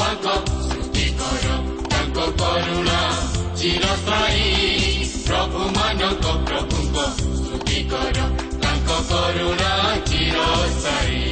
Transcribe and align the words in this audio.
ଯହୋବାଙ୍କ 0.00 0.34
ସ୍ତୁତି 0.58 1.06
କର 1.16 1.56
ତାଙ୍କ 1.90 2.28
କରୁଣା 2.38 3.00
ଚିରସ୍ଥାୟୀ 3.54 4.46
ପ୍ରଭୁମାନଙ୍କ 5.26 6.32
ପ୍ରଭୁଙ୍କ 6.46 7.04
ସ୍ତୁତି 7.18 7.82
କର 7.90 8.28
ତାଙ୍କ 8.62 9.00
କରୁଣା 9.10 9.72
ଚିରସ୍ଥାୟୀ 10.06 11.29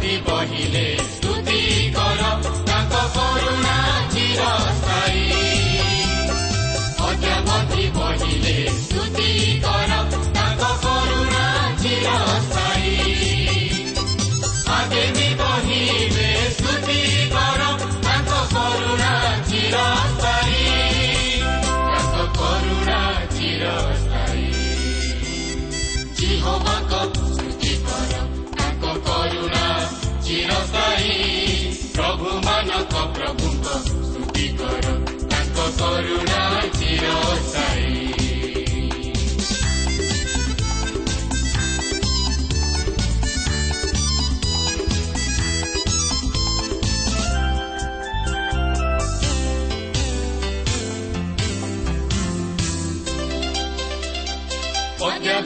ଅଦ୍ୟାବଧି 0.00 0.16
ବହିଲେ 0.26 0.84
ସ୍ତୁତି 1.06 1.60
କର 1.92 2.20
ତାଙ୍କ 2.66 2.94
କରୁଣା 3.16 3.76
ଚିରସ୍ଥାୟୀ 4.12 4.69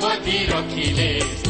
पति 0.04 0.38
रखिले 0.50 1.43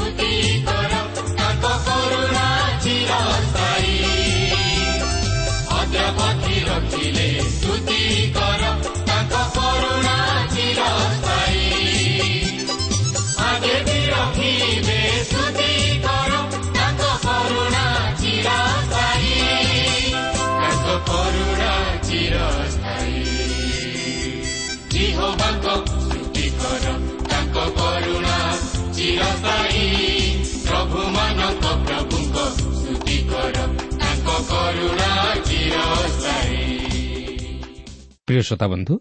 ପ୍ରିୟ 38.34 38.42
ଶ୍ରୋତା 38.42 38.66
ବନ୍ଧୁ 38.66 38.94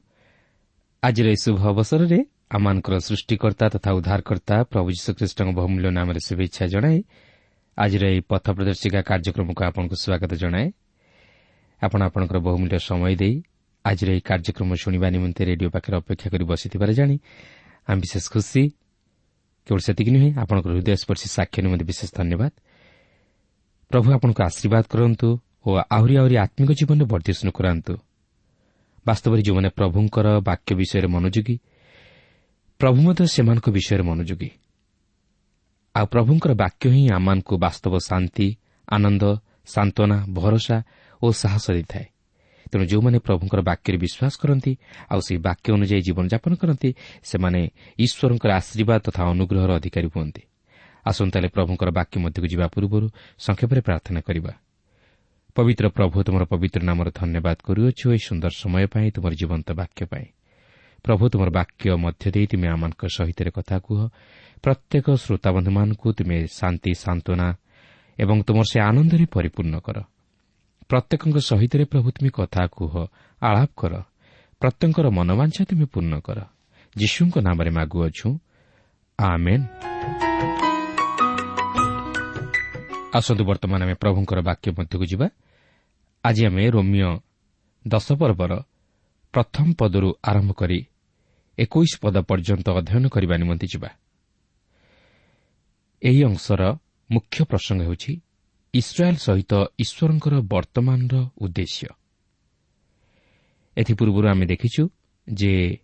ଆଜିର 1.03 1.27
ଏହି 1.33 1.39
ଶୁଭ 1.43 1.59
ଅବସରରେ 1.73 2.19
ଆମମାନଙ୍କର 2.55 2.95
ସୃଷ୍ଟିକର୍ତ୍ତା 3.07 3.65
ତଥା 3.73 3.89
ଉଦ୍ଧାରକର୍ତ୍ତା 3.97 4.55
ପ୍ରଭୁ 4.71 4.87
ଯୀଶୁଖ୍ରୀଷ୍ଟଙ୍କ 4.95 5.49
ବହୁମୂଲ୍ୟ 5.59 5.89
ନାମରେ 5.97 6.19
ଶୁଭେଚ୍ଛା 6.27 6.63
ଜଣାଏ 6.73 6.97
ଆଜିର 7.77 8.03
ଏହି 8.13 8.21
ପଥ 8.29 8.45
ପ୍ରଦର୍ଶିକା 8.57 8.99
କାର୍ଯ୍ୟକ୍ରମକୁ 9.09 9.61
ଆପଣଙ୍କୁ 9.69 9.95
ସ୍ୱାଗତ 10.03 10.31
ଜଣାଏ 10.43 10.67
ଆପଣ 11.81 11.99
ଆପଣଙ୍କର 12.07 12.37
ବହୁମୂଲ୍ୟ 12.47 12.77
ସମୟ 12.89 13.13
ଦେଇ 13.21 13.35
ଆଜିର 13.85 14.09
ଏହି 14.15 14.21
କାର୍ଯ୍ୟକ୍ରମ 14.29 14.69
ଶୁଣିବା 14.83 15.07
ନିମନ୍ତେ 15.15 15.41
ରେଡିଓ 15.49 15.69
ପାଖରେ 15.75 15.95
ଅପେକ୍ଷା 16.01 16.27
କରି 16.33 16.45
ବସିଥିବାର 16.51 16.89
ଜାଣି 16.99 17.15
ଆମେ 17.87 17.99
ବିଶେଷ 18.03 18.25
ଖୁସି 18.33 18.63
କେବଳ 19.67 19.79
ସେତିକି 19.87 20.11
ନୁହେଁ 20.15 20.29
ଆପଣଙ୍କର 20.41 20.71
ହୃଦୟସ୍ପର୍ଶୀ 20.77 21.27
ସାକ୍ଷ୍ୟ 21.37 21.59
ନିମନ୍ତେ 21.65 21.85
ବିଶେଷ 21.91 22.09
ଧନ୍ୟବାଦ 22.19 22.51
ପ୍ରଭୁ 23.91 24.07
ଆପଣଙ୍କୁ 24.15 24.41
ଆଶୀର୍ବାଦ 24.49 24.83
କରନ୍ତୁ 24.93 25.27
ଓ 25.65 25.69
ଆହୁରି 25.97 26.13
ଆହୁରି 26.21 26.35
ଆତ୍ମିକ 26.45 26.69
ଜୀବନରେ 26.79 27.05
ବର୍ଦ୍ଧିଷ୍ଣୁ 27.11 27.51
କରାନ୍ତୁ 27.59 27.93
ବାସ୍ତବରେ 29.07 29.41
ଯେଉଁମାନେ 29.41 29.69
ପ୍ରଭୁଙ୍କର 29.69 30.27
ବାକ୍ୟ 30.39 30.75
ବିଷୟରେ 30.75 31.07
ମନୋଯୋଗୀ 31.07 31.55
ପ୍ରଭୁ 32.79 33.01
ମଧ୍ୟ 33.01 33.25
ସେମାନଙ୍କ 33.27 33.67
ବିଷୟରେ 33.69 34.03
ମନୋଯୋଗୀ। 34.03 34.49
ଆଉ 35.95 36.05
ପ୍ରଭୁଙ୍କର 36.05 36.51
ବାକ୍ୟ 36.53 36.89
ହିଁ 36.89 37.03
ଆମମାନଙ୍କୁ 37.09 37.53
ବାସ୍ତବ 37.57 37.93
ଶାନ୍ତି 37.99 38.47
ଆନନ୍ଦ 38.91 39.23
ସାନ୍ତ୍ୱନା 39.65 40.17
ଭରସା 40.33 40.77
ଓ 41.21 41.31
ସାହସ 41.31 41.65
ଦେଇଥାଏ। 41.71 42.05
ତେଣୁ 42.71 42.85
ଯେଉଁମାନେ 42.85 43.17
ପ୍ରଭୁଙ୍କର 43.19 43.59
ବାକ୍ୟରେ 43.61 43.97
ବିଶ୍ୱାସ 43.97 44.33
କରନ୍ତି 44.41 44.73
ଆଉ 45.09 45.19
ସେହି 45.19 45.39
ବାକ୍ୟ 45.39 45.67
ଅନୁଯାୟୀ 45.73 46.01
ଜୀବନଯାପନ 46.01 46.51
କରନ୍ତି 46.55 46.89
ସେମାନେ 47.23 47.61
ଈଶ୍ୱରଙ୍କର 47.99 48.51
ଆଶୀର୍ବାଦ 48.51 48.99
ତଥା 48.99 49.21
ଅନୁଗ୍ରହର 49.23 49.71
ଅଧିକାରୀ 49.79 50.07
ହୁଅନ୍ତି। 50.15 50.41
ଆସନ୍ତା 51.05 51.35
ହେଲେ 51.39 51.49
ପ୍ରଭୁଙ୍କର 51.55 51.89
ବାକ୍ୟ 51.91 52.15
ମଧ୍ୟକୁ 52.19 52.47
ଯିବା 52.47 52.67
ପୂର୍ବରୁ 52.67 53.07
ସଂକ୍ଷେପରେ 53.39 53.81
ପ୍ରାର୍ଥନା 53.81 54.19
କରିବା। 54.21 54.53
ପବିତ୍ର 55.55 55.85
ପ୍ରଭୁ 55.93 56.17
ତୁମର 56.25 56.43
ପବିତ୍ର 56.49 56.81
ନାମର 56.81 57.07
ଧନ୍ୟବାଦ 57.13 57.57
କରୁଅଛୁ 57.61 58.05
ଏହି 58.09 58.21
ସୁନ୍ଦର 58.27 58.53
ସମୟ 58.57 58.85
ପାଇଁ 58.89 59.07
ତୁମର 59.13 59.33
ଜୀବନ୍ତ 59.37 59.67
ବାକ୍ୟ 59.77 60.01
ପାଇଁ 60.09 60.25
ପ୍ରଭୁ 61.05 61.23
ତୁମର 61.29 61.49
ବାକ୍ୟ 61.53 61.85
ମଧ୍ୟ 61.95 62.25
ଦେଇ 62.33 62.45
ତୁମେ 62.51 62.67
ଆମମାନଙ୍କ 62.73 63.01
ସହିତ 63.17 63.39
କଥା 63.53 63.77
କୁହ 63.85 63.99
ପ୍ରତ୍ୟେକ 64.63 65.05
ଶ୍ରୋତାବନ୍ଧୁମାନଙ୍କୁ 65.23 66.07
ତୁମେ 66.17 66.37
ଶାନ୍ତି 66.49 66.91
ସାନ୍ତ୍ୱନା 66.95 67.47
ଏବଂ 68.17 68.37
ତୁମର 68.47 68.65
ସେ 68.71 68.77
ଆନନ୍ଦରେ 68.81 69.25
ପରିପୂର୍ଣ୍ଣ 69.29 69.75
କର 69.85 69.97
ପ୍ରତ୍ୟେକଙ୍କ 70.89 71.37
ସହିତ 71.49 71.73
ପ୍ରଭୁ 71.91 72.07
ତୁମେ 72.15 72.29
କଥା 72.33 72.63
କୁହ 72.73 72.93
ଆଳାପ 73.41 73.71
କର 73.77 73.93
ପ୍ରତ୍ୟେକଙ୍କର 74.61 75.07
ମନୋବାଞ୍ଛା 75.17 75.61
ତୁମେ 75.69 75.85
ପୂର୍ଣ୍ଣ 75.93 76.13
କର 76.27 76.39
ଯୀଶୁଙ୍କ 76.95 77.35
ନାମରେ 77.47 77.71
ମାଗୁଅଛୁ 77.77 78.29
ଆସନ୍ତୁ 83.13 83.43
ବର୍ତ୍ତମାନ 83.45 83.79
ଆମେ 83.85 83.95
ପ୍ରଭୁଙ୍କର 84.01 84.39
ବାକ୍ୟ 84.41 84.67
ମଧ୍ୟକୁ 84.77 85.05
ଯିବା 85.05 85.27
ଆଜି 86.23 86.45
ଆମେ 86.45 86.69
ରୋମିଓ 86.69 87.11
ଦଶ 87.87 88.07
ପର୍ବର 88.13 88.53
ପ୍ରଥମ 89.33 89.73
ପଦରୁ 89.79 90.09
ଆରମ୍ଭ 90.23 90.51
କରି 90.53 90.79
ଏକୋଇଶ 91.57 91.93
ପଦ 92.01 92.15
ପର୍ଯ୍ୟନ୍ତ 92.21 92.67
ଅଧ୍ୟୟନ 92.69 93.07
କରିବା 93.07 93.35
ନିମନ୍ତେ 93.37 93.67
ଯିବା। 93.67 93.89
ଏହି 96.01 96.23
ଅଂଶର 96.23 96.61
ମୁଖ୍ୟ 97.11 97.43
ପ୍ରସଙ୍ଗ 97.43 97.81
ହେଉଛି 97.83 98.21
ଇସ୍ରାଏଲ୍ 98.73 99.17
ସହିତ 99.17 99.53
ଈଶ୍ୱରଙ୍କର 99.79 100.33
ବର୍ତ୍ତମାନର 100.41 101.15
ଉଦ୍ଦେଶ୍ୟ। 101.37 101.87
ଏଥିପୂର୍ବରୁ 103.77 104.27
ଆମେ 104.27 104.45
ଦେଖିଛୁ 104.45 104.83
ଯେ 105.27 105.77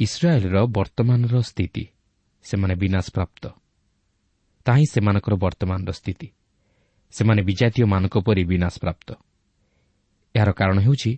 ଇସ୍ରାଏଲ୍ର 0.00 0.56
ବର୍ତ୍ତମାନର 0.66 1.40
ସ୍ଥିତି 1.40 1.84
ସେମାନେ 2.42 2.74
ବିନାଶପ୍ରାପ୍ତ। 2.74 3.44
ତାହିଁ 4.64 4.84
ସେମାନଙ୍କର 4.92 5.34
ବର୍ତ୍ତମାନର 5.34 5.92
ସ୍ଥିତି। 5.92 6.28
ସେମାନେ 7.10 7.42
ବିଜାତୀୟମାନଙ୍କ 7.42 8.14
ପରି 8.18 8.44
ବିନାଶପ୍ରାପ୍ତ। 8.44 9.08
ଏହାର 10.34 10.50
କାରଣ 10.52 10.78
ହେଉଛି 10.80 11.10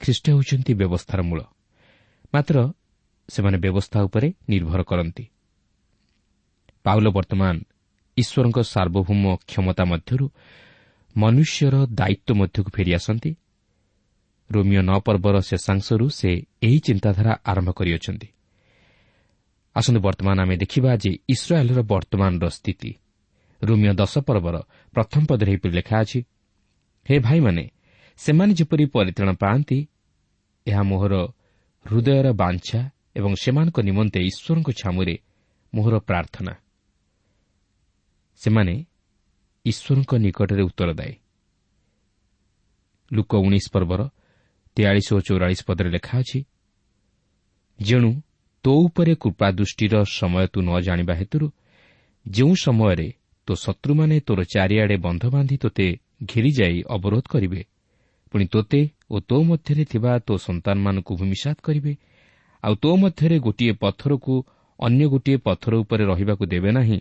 ଖ୍ରୀଷ୍ଟ 0.00 0.24
ହେଉଛନ୍ତି 0.30 0.72
ବ୍ୟବସ୍ଥାର 0.74 1.20
ମୂଳ। 1.22 1.40
ମାତ୍ର 2.34 2.56
ସେମାନେ 3.28 3.58
ବ୍ୟବସ୍ଥା 3.58 3.98
ଉପରେ 4.02 4.28
ନିର୍ଭର 4.48 4.82
କରନ୍ତି। 4.82 5.24
ପାଉଲ 6.84 7.06
ବର୍ତ୍ତମାନ 7.08 7.54
ଈଶ୍ୱରଙ୍କ 8.16 8.58
ସାର୍ବଭୌମ 8.74 9.24
କ୍ଷମତା 9.48 9.84
ମଧ୍ୟରୁ 9.84 10.26
ମନୁଷ୍ୟର 11.16 11.74
ଦାୟିତ୍ୱ 11.98 12.38
ମଧ୍ୟକୁ 12.40 12.70
ଫେରିଆସନ୍ତି 12.76 13.30
ରୋମିଓ 14.50 14.82
ନଅ 14.82 14.98
ପର୍ବର 15.00 15.36
ଶେଷାଂଶରୁ 15.40 16.06
ସେ 16.08 16.30
ଏହି 16.62 16.78
ଚିନ୍ତାଧାରା 16.78 17.32
ଆରମ୍ଭ 17.44 17.70
କରିଅଛନ୍ତି। 17.70 18.28
ଆସନ୍ତୁ 19.76 20.00
ବର୍ତ୍ତମାନ 20.00 20.36
ଆମେ 20.40 20.56
ଦେଖିବା 20.56 20.90
ଯେ 20.96 21.10
ଇସ୍ରାଏଲ୍ର 21.28 21.80
ବର୍ତ୍ତମାନର 21.82 22.46
ସ୍ଥିତି। 22.48 22.90
ରୋମିଓ 23.62 23.92
ଦଶ 23.92 24.14
ପର୍ବର 24.18 24.56
ପ୍ରଥମ 24.94 25.20
ପଦରେ 25.28 25.50
ଏହିପରି 25.52 25.72
ଲେଖା 25.72 25.96
ଅଛି 26.00 26.20
ହେ 27.06 27.14
ଭାଇମାନେ 27.18 27.64
ସେମାନେ 28.18 28.52
ଯେପରି 28.54 28.84
ପରିତ୍ରାଣ 28.94 29.30
ପାଆନ୍ତି 29.42 29.78
ଏହା 30.66 30.82
ମୋହର 30.82 31.14
ହୃଦୟର 31.86 32.26
ବାଞ୍ଛା 32.32 32.80
ଏବଂ 33.18 33.32
ସେମାନଙ୍କ 33.42 33.78
ନିମନ୍ତେ 33.88 34.18
ଈଶ୍ୱରଙ୍କ 34.30 34.68
ଛାମୁରେ 34.80 35.14
ମୋହର 35.72 35.94
ପ୍ରାର୍ଥନା। 36.08 36.52
ସେମାନେ 38.40 38.74
ଈଶ୍ୱରଙ୍କ 39.64 40.12
ନିକଟରେ 40.24 40.62
ଉତ୍ତରଦାୟୀ 40.62 41.14
ଲୁକ 43.10 43.32
ଉଣେଇଶ 43.36 43.66
ପର୍ବର 43.74 44.00
ତେୟାଳିଶ 44.76 45.08
ଓ 45.16 45.18
ଚଉରାଳିଶ 45.20 45.60
ପଦରେ 45.68 45.90
ଲେଖା 45.96 46.14
ଅଛି 46.18 46.40
ଯେଣୁ 47.78 48.10
ତୋ 48.64 48.72
ଉପରେ 48.86 49.12
କୃପା 49.14 49.46
ଦୃଷ୍ଟିର 49.50 49.94
ସମୟ 50.18 50.46
ତୁ 50.52 50.58
ନ 50.62 50.70
ଜାଣିବା 50.86 51.14
ହେତୁରୁ 51.14 51.46
ଯେଉଁ 52.26 52.54
ସମୟରେ 52.64 53.08
ତୋ 53.48 53.52
ଶତ୍ରୁମାନେ 53.54 54.16
ତୋର 54.26 54.40
ଚାରିଆଡ଼େ 54.54 54.96
ବନ୍ଧ 55.06 55.22
ବାନ୍ଧି 55.34 55.56
ତୋତେ 55.56 55.86
ଘେରିଯାଇ 56.24 56.78
ଅବରୋଧ 56.96 57.24
କରିବେ 57.28 57.60
ପୁଣି 58.34 58.46
ତୋତେ 58.46 58.90
ଓ 59.10 59.20
ତୋ 59.20 59.42
ମଧ୍ୟରେ 59.42 59.84
ଥିବା 59.84 60.18
ତୋ 60.18 60.36
ସନ୍ତାନମାନଙ୍କୁ 60.36 61.16
ଭୂମିସାତ 61.16 61.58
କରିବେ। 61.62 61.96
ଆଉ 62.64 62.74
ତୋ 62.74 62.96
ମଧ୍ୟରେ 62.96 63.38
ଗୋଟିଏ 63.38 63.72
ପଥରକୁ 63.72 64.44
ଅନ୍ୟ 64.80 65.06
ଗୋଟିଏ 65.08 65.36
ପଥର 65.36 65.76
ଉପରେ 65.76 66.04
ରହିବାକୁ 66.04 66.46
ଦେବେ 66.46 66.70
ନାହିଁ। 66.70 67.00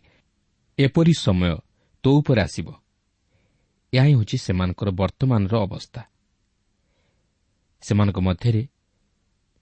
ଏପରି 0.79 1.13
ସମୟ 1.13 1.57
ତୋ 2.03 2.11
ଉପରେ 2.11 2.41
ଆସିବ। 2.41 2.73
ଏହା 3.93 4.03
ହିଁ 4.03 4.13
ହେଉଛି 4.13 4.37
ସେମାନଙ୍କର 4.37 4.89
ବର୍ତ୍ତମାନର 4.89 5.55
ଅବସ୍ଥା। 5.57 6.01
ସେମାନଙ୍କ 7.81 8.19
ମଧ୍ୟରେ 8.19 8.67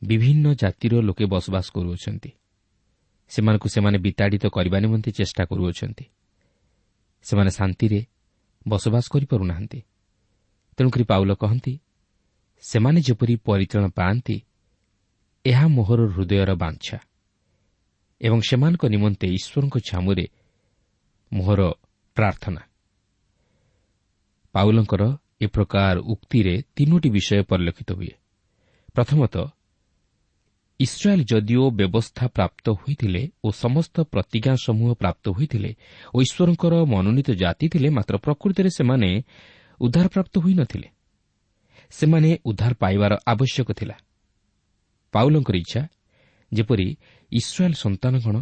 ବିଭିନ୍ନ 0.04 0.54
ଜାତିର 0.54 1.02
ଲୋକେ 1.02 1.26
ବସବାସ 1.26 1.72
କରୁଅଛନ୍ତି। 1.72 2.32
ସେମାନଙ୍କୁ 3.30 3.70
ସେମାନେ 3.70 3.98
ବିତାଡ଼ିତ 3.98 4.46
କରିବା 4.46 4.80
ନିମନ୍ତେ 4.80 5.12
ଚେଷ୍ଟା 5.12 5.46
କରୁଅଛନ୍ତି। 5.46 6.06
ସେମାନେ 7.24 7.52
ଶାନ୍ତିରେ 7.52 8.06
ବସବାସ 8.68 9.06
କରିପାରୁନାହାନ୍ତି। 9.12 9.82
ତେଣୁକରି 10.78 11.04
ପାଉଲ 11.04 11.32
କହନ୍ତି 11.34 11.74
ସେମାନେ 12.64 13.00
ଯେପରି 13.02 13.36
ପରିତ୍ରାଣ 13.46 13.86
ପାଆନ୍ତି 13.90 14.38
ଏହା 15.46 15.66
ମୋହର 15.68 16.02
ହୃଦୟର 16.08 16.52
ବାଞ୍ଛା 16.56 16.98
ଏବଂ 18.22 18.40
ସେମାନଙ୍କ 18.50 18.84
ନିମନ୍ତେ 18.86 19.28
ଈଶ୍ୱରଙ୍କ 19.38 19.76
ଛାମୁରେ 19.90 20.26
ମୋହର 21.32 21.62
ପ୍ରାର୍ଥନା। 22.18 22.62
ପାଉଲଙ୍କର 24.56 25.04
ଏ 25.42 25.48
ପ୍ରକାର 25.48 25.96
ଉକ୍ତିରେ 26.14 26.54
ତିନୋଟି 26.76 27.10
ବିଷୟ 27.10 27.42
ପରିଲକ୍ଷିତ 27.44 27.90
ହୁଏ। 27.94 28.14
ପ୍ରଥମତଃ 28.96 29.46
ଇସ୍ରାଏଲ୍ 30.80 31.24
ଯଦିଓ 31.32 31.64
ବ୍ୟବସ୍ଥା 31.70 32.26
ପ୍ରାପ୍ତ 32.28 32.66
ହୋଇଥିଲେ 32.72 33.22
ଓ 33.44 33.48
ସମସ୍ତ 33.64 33.96
ପ୍ରତିଜ୍ଞା 34.14 34.54
ସମୂହ 34.66 34.90
ପ୍ରାପ୍ତ 34.94 35.26
ହୋଇଥିଲେ 35.30 35.72
ଓ 36.14 36.18
ଈଶ୍ୱରଙ୍କର 36.22 36.74
ମନୋନୀତ 36.86 37.30
ଜାତି 37.34 37.66
ଥିଲେ 37.70 37.90
ମାତ୍ର 37.90 38.16
ପ୍ରକୃତିରେ 38.18 38.70
ସେମାନେ 38.70 39.10
ଉଦ୍ଧାରପ୍ରାପ୍ତ 39.82 40.34
ହୋଇନଥିଲେ। 40.40 40.90
ସେମାନେ 41.92 42.30
ଉଦ୍ଧାର 42.46 42.74
ପାଇବାର 42.74 43.14
ଆବଶ୍ୟକ 43.28 43.70
ଥିଲା। 43.72 43.96
ପାଉଲଙ୍କର 45.14 45.56
ଇଚ୍ଛା 45.56 45.82
ଯେପରି 46.52 46.88
ଇସ୍ରାଏଲ୍ 47.32 47.74
ସନ୍ତାନଗଣ 47.74 48.36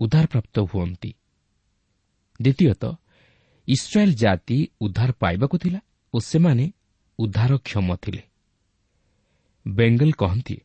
ଉଦ୍ଧାରପ୍ରାପ୍ତ 0.00 0.56
ହୁଅନ୍ତି। 0.60 1.10
ଦ୍ୱିତୀୟତଃ 2.42 2.92
ଇସ୍ରାଏଲ୍ 3.68 4.14
ଜାତି 4.14 4.58
ଉଦ୍ଧାର 4.80 5.10
ପାଇବାକୁ 5.12 5.56
ଥିଲା 5.58 5.80
ଓ 6.14 6.18
ସେମାନେ 6.20 6.64
ଉଦ୍ଧାରକ୍ଷମ 7.18 7.88
ଥିଲେ। 7.96 8.22
ବେଙ୍ଗଲ 9.66 10.10
କହନ୍ତି 10.18 10.56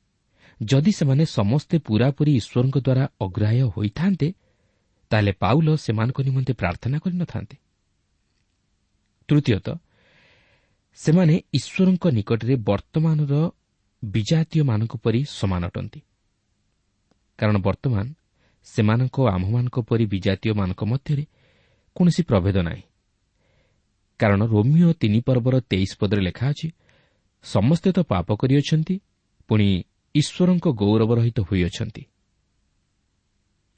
ଯଦି 0.62 0.92
ସେମାନେ 0.92 1.24
ସମସ୍ତେ 1.26 1.76
ପୂରାପୂରି 1.78 2.32
ଈଶ୍ୱରଙ୍କ 2.36 2.78
ଦ୍ୱାରା 2.78 3.04
ଅଗ୍ରାହ୍ୟ 3.22 3.64
ହୋଇଥାନ୍ତେ 3.76 4.28
ତାହେଲେ 5.12 5.32
ପାଉଲ 5.32 5.68
ସେମାନଙ୍କ 5.76 6.18
ନିମନ୍ତେ 6.22 6.54
ପ୍ରାର୍ଥନା 6.54 6.98
କରିନଥାନ୍ତେ। 7.00 7.56
ତୃତୀୟତଃ 9.30 9.76
ସେମାନେ 11.00 11.36
ଈଶ୍ୱରଙ୍କ 11.54 12.06
ନିକଟରେ 12.08 12.56
ବର୍ତ୍ତମାନର 12.56 13.34
ବିଜାତୀୟମାନଙ୍କ 14.04 14.94
ପରି 15.04 15.20
ସମାନ 15.30 15.62
ଅଟନ୍ତି। 15.66 16.00
କାରଣ 17.40 17.56
ବର୍ତ୍ତମାନ 17.58 18.06
ସେମାନଙ୍କ 18.68 19.18
ଆମ୍ଭମାନଙ୍କ 19.36 19.78
ପରି 19.90 20.06
ବିଜାତୀୟମାନଙ୍କ 20.06 20.82
ମଧ୍ୟରେ 20.86 21.24
କୌଣସି 21.96 22.22
ପ୍ରଭେଦ 22.24 22.58
ନାହିଁ। 22.62 22.84
କାରଣ 24.20 24.42
ରୋମିଓ 24.46 24.90
ତିନି 24.94 25.20
ପର୍ବର 25.28 25.56
ତେଇଶ 25.62 25.92
ପଦରେ 26.00 26.22
ଲେଖା 26.22 26.46
ଅଛି 26.50 26.68
ସମସ୍ତେ 27.46 27.90
ତ 27.92 28.00
ପାପ 28.04 28.28
କରିଅଛନ୍ତି 28.42 28.96
ପୁଣି 29.50 29.68
ଈଶ୍ୱରଙ୍କ 30.16 30.66
ଗୌରବ 30.82 31.10
ରହିତ 31.16 31.40
ହୋଇଅଛନ୍ତି। 31.42 32.04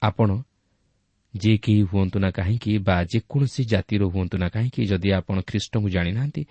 ଆପଣ 0.02 0.28
ଯେ 1.34 1.52
କେହି 1.58 1.82
ହୁଅନ୍ତୁ 1.82 2.18
ନା 2.18 2.30
କାହିଁକି 2.30 2.72
ବା 2.78 2.96
ଯେକୌଣସି 3.04 3.62
ଜାତିର 3.64 4.02
ହୁଅନ୍ତୁ 4.04 4.36
ନା 4.38 4.48
କାହିଁକି 4.48 4.80
ଯଦି 4.86 5.08
ଆପଣ 5.18 5.36
ଖ୍ରୀଷ୍ଟଙ୍କୁ 5.40 5.88
ଜାଣିନାହାନ୍ତି 5.88 6.42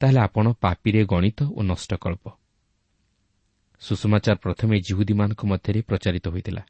ତାହେଲେ 0.00 0.20
ଆପଣ 0.20 0.46
ପାପିରେ 0.62 1.00
ଗଣିତ 1.04 1.38
ଓ 1.58 1.60
ନଷ୍ଟକଳ୍ପ। 1.62 2.24
ସୁଷମାଚାର 3.82 4.36
ପ୍ରଥମେ 4.36 4.74
ଜିହୁଦୀମାନଙ୍କ 4.80 5.42
ମଧ୍ୟରେ 5.44 5.80
ପ୍ରଚାରିତ 5.82 6.26
ହୋଇଥିଲା 6.28 6.62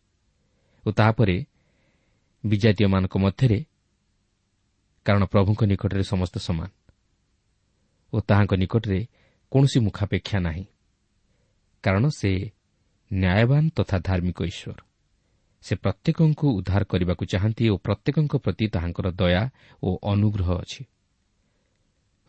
ଓ 0.84 0.88
ତାହାପରେ 0.90 1.36
ବିଜାତୀୟମାନଙ୍କ 2.44 3.14
ମଧ୍ୟରେ 3.18 3.58
କାରଣ 5.06 5.22
ପ୍ରଭୁଙ୍କ 5.24 5.60
ନିକଟରେ 5.64 6.02
ସମସ୍ତେ 6.02 6.38
ସମାନ 6.40 6.68
ଓ 8.12 8.16
ତାହାଙ୍କ 8.20 8.52
ନିକଟରେ 8.62 9.00
କୌଣସି 9.52 9.78
ମୁଖାପେକ୍ଷା 9.80 10.38
ନାହିଁ 10.40 10.64
କାରଣ 11.84 12.04
ସେ 12.18 12.30
ନ୍ୟାୟବାନ 13.10 13.64
ତଥା 13.76 13.96
ଧାର୍ମିକ 13.98 14.38
ଈଶ୍ୱର। 14.42 14.78
ସେ 15.64 15.74
ପ୍ରତ୍ୟେକଙ୍କୁ 15.76 16.46
ଉଦ୍ଧାର 16.58 16.82
କରିବାକୁ 16.84 17.24
ଚାହାନ୍ତି 17.32 17.64
ଓ 17.68 17.76
ପ୍ରତ୍ୟେକଙ୍କ 17.76 18.34
ପ୍ରତି 18.36 18.66
ତାହାଙ୍କର 18.68 19.06
ଦୟା 19.10 19.42
ଓ 19.82 19.88
ଅନୁଗ୍ରହ 20.12 20.48
ଅଛି। 20.62 20.82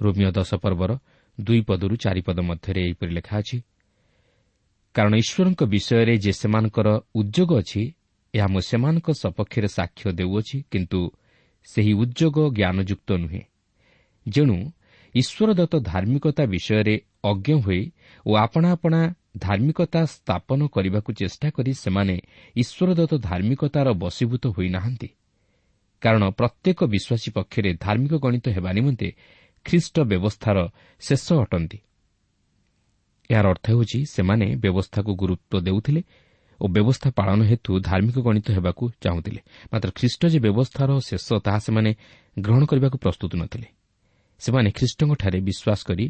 ରୋମିଓ 0.01 0.31
ଦଶ 0.31 0.51
ପର୍ବର 0.55 0.91
ଦୁଇ 1.37 1.61
ପଦରୁ 1.61 1.95
ଚାରିପଦ 1.95 2.37
ମଧ୍ୟରେ 2.41 2.81
ଏହିପରି 2.81 3.11
ଲେଖା 3.13 3.35
ଅଛି 3.37 3.57
କାରଣ 4.95 5.13
ଈଶ୍ୱରଙ୍କ 5.15 5.61
ବିଷୟରେ 5.63 6.13
ଯେ 6.17 6.31
ସେମାନଙ୍କର 6.31 6.87
ଉଦ୍ୟୋଗ 7.15 7.51
ଅଛି 7.59 7.81
ଏହା 8.33 8.47
ମୁଁ 8.47 8.61
ସେମାନଙ୍କ 8.61 9.07
ସପକ୍ଷରେ 9.13 9.67
ସାକ୍ଷ୍ୟ 9.67 10.11
ଦେଉଅଛି 10.11 10.57
କିନ୍ତୁ 10.71 10.99
ସେହି 11.67 11.93
ଉଦ୍ୟୋଗ 11.93 12.37
ଜ୍ଞାନଯୁକ୍ତ 12.49 13.09
ନୁହେଁ। 13.13 13.41
ଯେଣୁ 14.25 14.57
ଈଶ୍ୱରଦତ୍ତ 15.15 15.73
ଧାର୍ମିକତା 15.91 16.43
ବିଷୟରେ 16.45 16.95
ଅଜ୍ଞ 17.23 17.47
ହୋଇ 17.61 17.81
ଓ 18.25 18.31
ଆପଣା 18.35 18.67
ଆପଣା 18.71 19.01
ଧାର୍ମିକତା 19.37 20.01
ସ୍ଥାପନ 20.05 20.59
କରିବାକୁ 20.67 21.09
ଚେଷ୍ଟା 21.13 21.47
କରି 21.49 21.71
ସେମାନେ 21.73 22.15
ଈଶ୍ୱରଦତ୍ତ 22.55 23.13
ଧାର୍ମିକତାର 23.29 23.87
ବଶୀଭୂତ 23.93 24.43
ହୋଇନାହାନ୍ତି। 24.47 25.09
କାରଣ 26.01 26.23
ପ୍ରତ୍ୟେକ 26.29 26.79
ବିଶ୍ୱାସୀ 26.83 27.29
ପକ୍ଷରେ 27.31 27.71
ଧାର୍ମିକ 27.79 28.13
ଗଣିତ 28.15 28.45
ହେବା 28.49 28.71
ନିମନ୍ତେ 28.73 29.07
ଖ୍ରୀଷ୍ଟ 29.65 29.95
ବ୍ୟବସ୍ଥାର 30.01 30.57
ଶେଷ 31.01 31.25
ଅଟନ୍ତି। 31.43 31.77
ଏହାର 33.29 33.45
ଅର୍ଥ 33.53 33.65
ହେଉଛି 33.71 33.99
ସେମାନେ 34.05 34.45
ବ୍ୟବସ୍ଥାକୁ 34.63 35.11
ଗୁରୁତ୍ୱ 35.21 35.63
ଦେଉଥିଲେ 35.67 36.01
ଓ 36.61 36.65
ବ୍ୟବସ୍ଥା 36.67 37.09
ପାଳନ 37.17 37.39
ହେତୁ 37.49 37.71
ଧାର୍ମିକ 37.81 38.17
ଗଣିତ 38.27 38.47
ହେବାକୁ 38.57 38.83
ଚାହୁଁଥିଲେ। 39.03 39.39
ମାତ୍ର 39.73 39.89
ଖ୍ରୀଷ୍ଟ 39.97 40.21
ଯେ 40.33 40.39
ବ୍ୟବସ୍ଥାର 40.45 40.89
ଶେଷ 41.09 41.27
ତାହା 41.45 41.59
ସେମାନେ 41.65 41.91
ଗ୍ରହଣ 42.37 42.61
କରିବାକୁ 42.65 42.97
ପ୍ରସ୍ତୁତ 42.97 43.31
ନଥିଲେ। 43.35 43.67
ସେମାନେ 44.41 44.69
ଖ୍ରୀଷ୍ଟଙ୍କଠାରେ 44.77 45.39
ବିଶ୍ୱାସ 45.47 45.81
କରି 45.89 46.05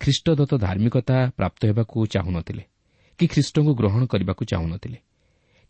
ଖ୍ରୀଷ୍ଟଦତ୍ତ 0.00 0.52
ଧାର୍ମିକତା 0.56 1.16
ପ୍ରାପ୍ତ 1.38 1.60
ହେବାକୁ 1.66 1.96
ଚାହୁଁନଥିଲେ 2.14 2.64
କି 3.18 3.26
ଖ୍ରୀଷ୍ଟଙ୍କୁ 3.26 3.72
ଗ୍ରହଣ 3.80 4.02
କରିବାକୁ 4.06 4.42
ଚାହୁଁନଥିଲେ 4.52 4.98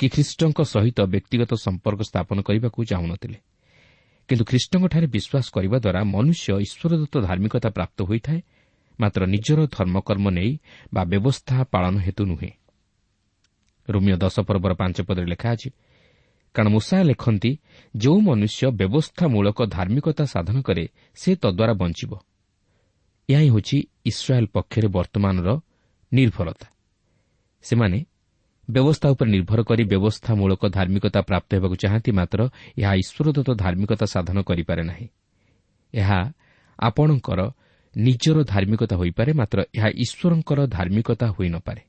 କି 0.00 0.06
ଖ୍ରୀଷ୍ଟଙ୍କ 0.08 0.58
ସହିତ 0.74 0.98
ବ୍ୟକ୍ତିଗତ 1.14 1.52
ସମ୍ପର୍କ 1.66 2.00
ସ୍ଥାପନ 2.10 2.38
କରିବାକୁ 2.42 2.78
ଚାହୁଁନଥିଲେ 2.90 3.38
କିନ୍ତୁ 4.28 4.44
ଖ୍ରୀଷ୍ଟଙ୍କଠାରେ 4.44 5.06
ବିଶ୍ୱାସ 5.06 5.46
କରିବା 5.50 5.78
ଦ୍ୱାରା 5.78 6.00
ମନୁଷ୍ୟ 6.14 6.48
ଈଶ୍ୱରଦତ୍ତ 6.66 7.14
ଧାର୍ମିକତା 7.20 7.68
ପ୍ରାପ୍ତ 7.70 7.98
ହୋଇଥାଏ 8.02 8.40
ମାତ୍ର 9.00 9.20
ନିଜର 9.26 9.58
ଧର୍ମକର୍ମ 9.76 10.26
ନେଇ 10.30 10.52
ବା 10.94 11.02
ବ୍ୟବସ୍ଥା 11.04 11.56
ପାଳନ 11.72 11.94
ହେତୁ 11.98 12.22
ନୁହେଁ। 12.26 12.50
ରୋମିଓ 13.88 14.16
ଦଶ 14.16 14.36
ପର୍ବର 14.40 14.72
ପାଞ୍ଚ 14.74 14.98
ପଦରେ 15.08 15.26
ଲେଖା 15.26 15.48
ଅଛି 15.52 15.68
କାରଣ 16.54 16.68
ମୂଷା 16.68 16.96
ଲେଖନ୍ତି 17.02 17.50
ଯେଉଁ 17.96 18.18
ମନୁଷ୍ୟ 18.20 18.62
ବ୍ୟବସ୍ଥାମୂଳକ 18.80 19.58
ଧାର୍ମିକତା 19.66 20.24
ସାଧନ 20.24 20.56
କରେ 20.62 20.84
ସେ 21.14 21.30
ତଦ୍ୱାରା 21.42 21.74
ବଞ୍ଚିବ। 21.74 22.12
ଏହା 23.28 23.40
ହିଁ 23.40 23.50
ହେଉଛି 23.50 23.78
ଇସ୍ରାଏଲ୍ 24.04 24.46
ପକ୍ଷରେ 24.46 24.88
ବର୍ତ୍ତମାନର 24.88 25.48
ନିର୍ଭରତା। 26.12 26.66
ସେମାନେ 27.64 27.98
ବ୍ୟବସ୍ଥା 28.68 29.06
ଉପରେ 29.10 29.30
ନିର୍ଭର 29.30 29.60
କରି 29.62 29.82
ବ୍ୟବସ୍ଥାମୂଳକ 29.84 30.62
ଧାର୍ମିକତା 30.68 31.20
ପ୍ରାପ୍ତ 31.20 31.50
ହେବାକୁ 31.54 31.76
ଚାହାନ୍ତି 31.82 32.10
ମାତ୍ର 32.12 32.40
ଏହା 32.78 32.92
ଈଶ୍ୱରଦତ୍ତ 33.02 33.50
ଧାର୍ମିକତା 33.54 34.06
ସାଧନ 34.06 34.36
କରିପାରେ 34.42 34.82
ନାହିଁ। 34.82 35.06
ଏହା 35.94 36.20
ଆପଣଙ୍କର 36.78 37.40
ନିଜର 37.94 38.36
ଧାର୍ମିକତା 38.44 38.94
ହୋଇପାରେ 38.96 39.30
ମାତ୍ର 39.32 39.58
ଏହା 39.74 39.88
ଈଶ୍ୱରଙ୍କର 40.04 40.60
ଧାର୍ମିକତା 40.66 41.26
ହୋଇନପାରେ 41.26 41.82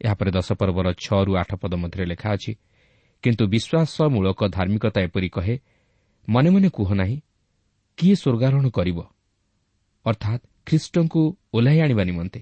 ଏହାପରେ 0.00 0.30
ଦଶ 0.30 0.48
ପର୍ବର 0.52 0.86
ଛଅରୁ 1.04 1.32
ଆଠ 1.36 1.50
ପଦ 1.54 1.72
ମଧ୍ୟରେ 1.74 2.04
ଲେଖା 2.04 2.28
ଅଛି 2.32 2.52
କିନ୍ତୁ 3.24 3.44
ବିଶ୍ୱାସମୂଳକ 3.46 4.40
ଧାର୍ମିକତା 4.48 4.98
ଏପରି 5.00 5.28
କହେ 5.28 5.54
ମନେ 6.28 6.50
ମନେ 6.50 6.68
କୁହ 6.68 6.88
ନାହିଁ 6.92 7.16
କିଏ 7.98 8.14
ସ୍ୱର୍ଗାରୋହଣ 8.14 8.66
କରିବ? 8.68 8.98
ଅର୍ଥାତ୍ 10.06 10.42
ଖ୍ରୀଷ୍ଟଙ୍କୁ 10.66 11.22
ଓହ୍ଲାଇ 11.52 11.78
ଆଣିବା 11.80 12.04
ନିମନ୍ତେ। 12.04 12.40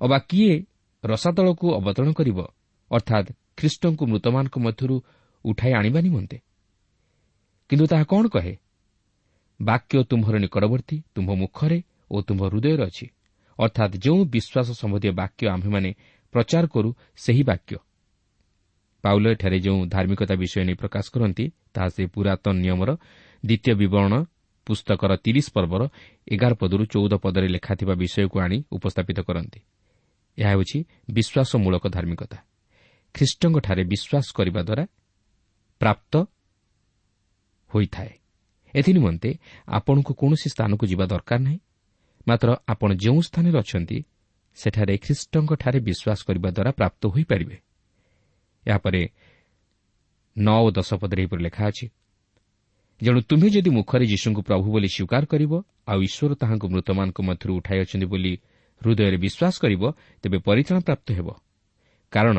ଅବା 0.00 0.18
କିଏ 0.28 0.54
ରସାତଳକୁ 1.04 1.66
ଅବତରଣ 1.74 2.10
କରିବ 2.12 2.38
ଅର୍ଥାତ୍ 2.90 3.28
ଖ୍ରୀଷ୍ଟଙ୍କୁ 3.56 4.04
ମୃତମାନଙ୍କ 4.06 4.56
ମଧ୍ୟରୁ 4.58 4.96
ଉଠାଇ 5.44 5.72
ଆଣିବା 5.72 6.00
ନିମନ୍ତେ। 6.00 6.38
କିନ୍ତୁ 7.70 7.84
ତାହା 7.86 8.04
କ'ଣ 8.04 8.24
କହେ? 8.28 8.54
ବାକ୍ୟ 9.60 9.94
ତୁମ୍ଭର 10.10 10.34
ନିକଟବର୍ତ୍ତୀ 10.38 10.96
ତୁମ୍ଭ 11.14 11.30
ମୁଖରେ 11.34 11.78
ଓ 12.10 12.16
ତୁମ୍ଭ 12.22 12.42
ହୃଦୟରେ 12.50 12.82
ଅଛି। 12.84 13.06
ଅର୍ଥାତ୍ 13.58 13.94
ଯେଉଁ 13.96 14.20
ବିଶ୍ୱାସ 14.24 14.68
ସମ୍ବନ୍ଧୀୟ 14.80 15.10
ବାକ୍ୟ 15.20 15.42
ଆମ୍ଭେମାନେ 15.48 15.90
ପ୍ରଚାର 16.34 16.64
କରୁ 16.66 16.90
ସେହି 17.16 17.42
ବାକ୍ୟ। 17.42 17.76
ପାଉଲ 19.04 19.24
ଏଠାରେ 19.26 19.58
ଯେଉଁ 19.60 19.80
ଧାର୍ମିକତା 19.86 20.34
ବିଷୟ 20.34 20.64
ନେଇ 20.64 20.76
ପ୍ରକାଶ 20.82 21.04
କରନ୍ତି 21.14 21.44
ତାହା 21.74 21.88
ସେ 21.88 22.02
ପୁରାତନ 22.06 22.54
ନିୟମର 22.64 22.90
ଦ୍ୱିତୀୟ 23.44 23.72
ବିବରଣ 23.80 24.12
ପୁସ୍ତକର 24.66 25.10
ତିରିଶ 25.24 25.46
ପର୍ବର 25.56 25.82
ଏଗାର 26.34 26.52
ପଦରୁ 26.60 26.84
ଚଉଦ 26.92 27.12
ପଦରେ 27.24 27.48
ଲେଖାଥିବା 27.54 27.94
ବିଷୟକୁ 27.94 28.36
ଆଣି 28.44 28.56
ଉପସ୍ଥାପିତ 28.76 29.18
କରନ୍ତି। 29.20 29.60
ଏହା 30.38 30.50
ହେଉଛି 30.50 30.78
ବିଶ୍ୱାସମୂଳକ 31.10 31.84
ଧାର୍ମିକତା। 31.88 32.38
ଖ୍ରୀଷ୍ଟଙ୍କଠାରେ 33.14 33.82
ବିଶ୍ୱାସ 33.84 34.26
କରିବା 34.34 34.60
ଦ୍ୱାରା 34.62 34.84
ପ୍ରାପ୍ତ 35.80 36.12
ହୋଇଥାଏ। 37.70 38.12
ଏଥିନିମନ୍ତେ 38.74 39.30
ଆପଣଙ୍କୁ 39.68 40.12
କୌଣସି 40.20 40.48
ସ୍ଥାନକୁ 40.54 40.84
ଯିବା 40.86 41.04
ଦରକାର 41.06 41.40
ନାହିଁ। 41.46 41.58
ମାତ୍ର 42.28 42.48
ଆପଣ 42.72 42.90
ଯେଉଁ 42.94 43.20
ସ୍ଥାନରେ 43.28 43.58
ଅଛନ୍ତି 43.58 43.98
ସେଠାରେ 44.58 44.94
ଖ୍ରୀଷ୍ଟଙ୍କଠାରେ 45.04 45.78
ବିଶ୍ୱାସ 45.88 46.20
କରିବା 46.26 46.48
ଦ୍ୱାରା 46.56 46.70
ପ୍ରାପ୍ତ 46.78 47.02
ହୋଇପାରିବେ। 47.06 47.56
ଏହାପରେ 48.66 49.02
ନଅ 50.36 50.58
ଓ 50.66 50.68
ଦଶ 50.70 50.90
ପଦରେ 50.94 51.20
ଏହିପରି 51.22 51.42
ଲେଖା 51.42 51.62
ଅଛି 51.70 51.86
ଯେଣୁ 53.00 53.20
ତୁମେ 53.28 53.48
ଯଦି 53.54 53.70
ମୁଖରେ 53.70 54.04
ଯୀଶୁଙ୍କୁ 54.06 54.42
ପ୍ରଭୁ 54.48 54.66
ବୋଲି 54.74 54.88
ସ୍ୱୀକାର 54.94 55.22
କରିବ 55.32 55.52
ଆଉ 55.90 55.98
ଈଶ୍ୱର 56.08 56.32
ତାହାଙ୍କୁ 56.40 56.66
ମୃତମାନଙ୍କ 56.72 57.18
ମଧ୍ୟରୁ 57.28 57.52
ଉଠାଇ 57.58 57.78
ଅଛନ୍ତି 57.84 58.06
ବୋଲି 58.06 58.32
ହୃଦୟରେ 58.82 59.16
ବିଶ୍ୱାସ 59.16 59.54
କରିବ 59.60 59.82
ତେବେ 60.22 60.38
ପରିଚାଳନା 60.38 60.80
ପ୍ରାପ୍ତ 60.80 61.12
ହେବ। 61.12 61.28
କାରଣ 62.10 62.38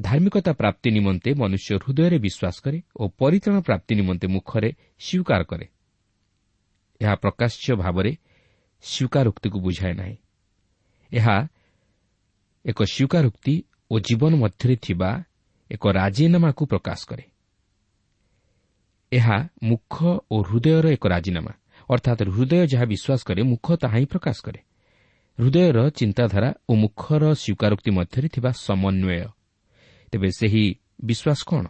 ଧାର୍ମିକତା 0.00 0.52
ପ୍ରାପ୍ତି 0.52 0.90
ନିମନ୍ତେ 0.90 1.34
ମନୁଷ୍ୟ 1.34 1.76
ହୃଦୟରେ 1.76 2.18
ବିଶ୍ୱାସ 2.18 2.56
କରେ 2.64 2.82
ଓ 2.96 3.08
ପରିଚାଳନା 3.08 3.60
ପ୍ରାପ୍ତି 3.60 3.94
ନିମନ୍ତେ 3.94 4.26
ମୁଖରେ 4.26 4.70
ସ୍ୱୀକାର 4.98 5.42
କରେ। 5.44 5.66
ଏହା 7.00 7.14
ପ୍ରକାଶ୍ୟ 7.14 7.74
ଭାବରେ 7.76 8.16
ସ୍ୱୀକାରୋକ୍ତିକୁ 8.82 9.60
ବୁଝାଏ 9.60 9.92
ନାହିଁ। 9.92 10.16
ଏହା 11.12 11.36
ଏକ 12.64 12.82
ସ୍ୱୀକାରୋକ୍ତି 12.84 13.54
ଓ 13.90 14.00
ଜୀବନ 14.00 14.32
ମଧ୍ୟରେ 14.36 14.76
ଥିବା 14.76 15.10
ଏକ 15.70 15.84
ରାଜିନାମାକୁ 15.90 16.66
ପ୍ରକାଶ 16.66 17.00
କରେ। 17.06 17.24
ଏହା 19.12 19.48
ମୁଖ 19.62 19.94
ଓ 20.30 20.42
ହୃଦୟର 20.42 20.86
ଏକ 20.88 21.06
ରାଜିନାମା। 21.06 21.52
ଅର୍ଥାତ୍ 21.90 22.22
ହୃଦୟ 22.34 22.66
ଯାହା 22.72 22.86
ବିଶ୍ୱାସ 22.92 23.20
କରେ 23.28 23.40
ମୁଖ 23.42 23.66
ତାହା 23.82 23.96
ହିଁ 23.98 24.06
ପ୍ରକାଶ 24.12 24.36
କରେ 24.46 24.60
ହୃଦୟର 25.38 25.78
ଚିନ୍ତାଧାରା 25.90 26.48
ଓ 26.70 26.72
ମୁଖର 26.74 27.24
ସ୍ୱୀକାରୋକ୍ତି 27.42 27.90
ମଧ୍ୟରେ 27.98 28.28
ଥିବା 28.34 28.50
ସମନ୍ୱୟ। 28.66 29.28
ତେବେ 30.12 30.28
ସେହି 30.38 30.64
ବିଶ୍ୱାସ 31.04 31.40
କ'ଣ? 31.50 31.64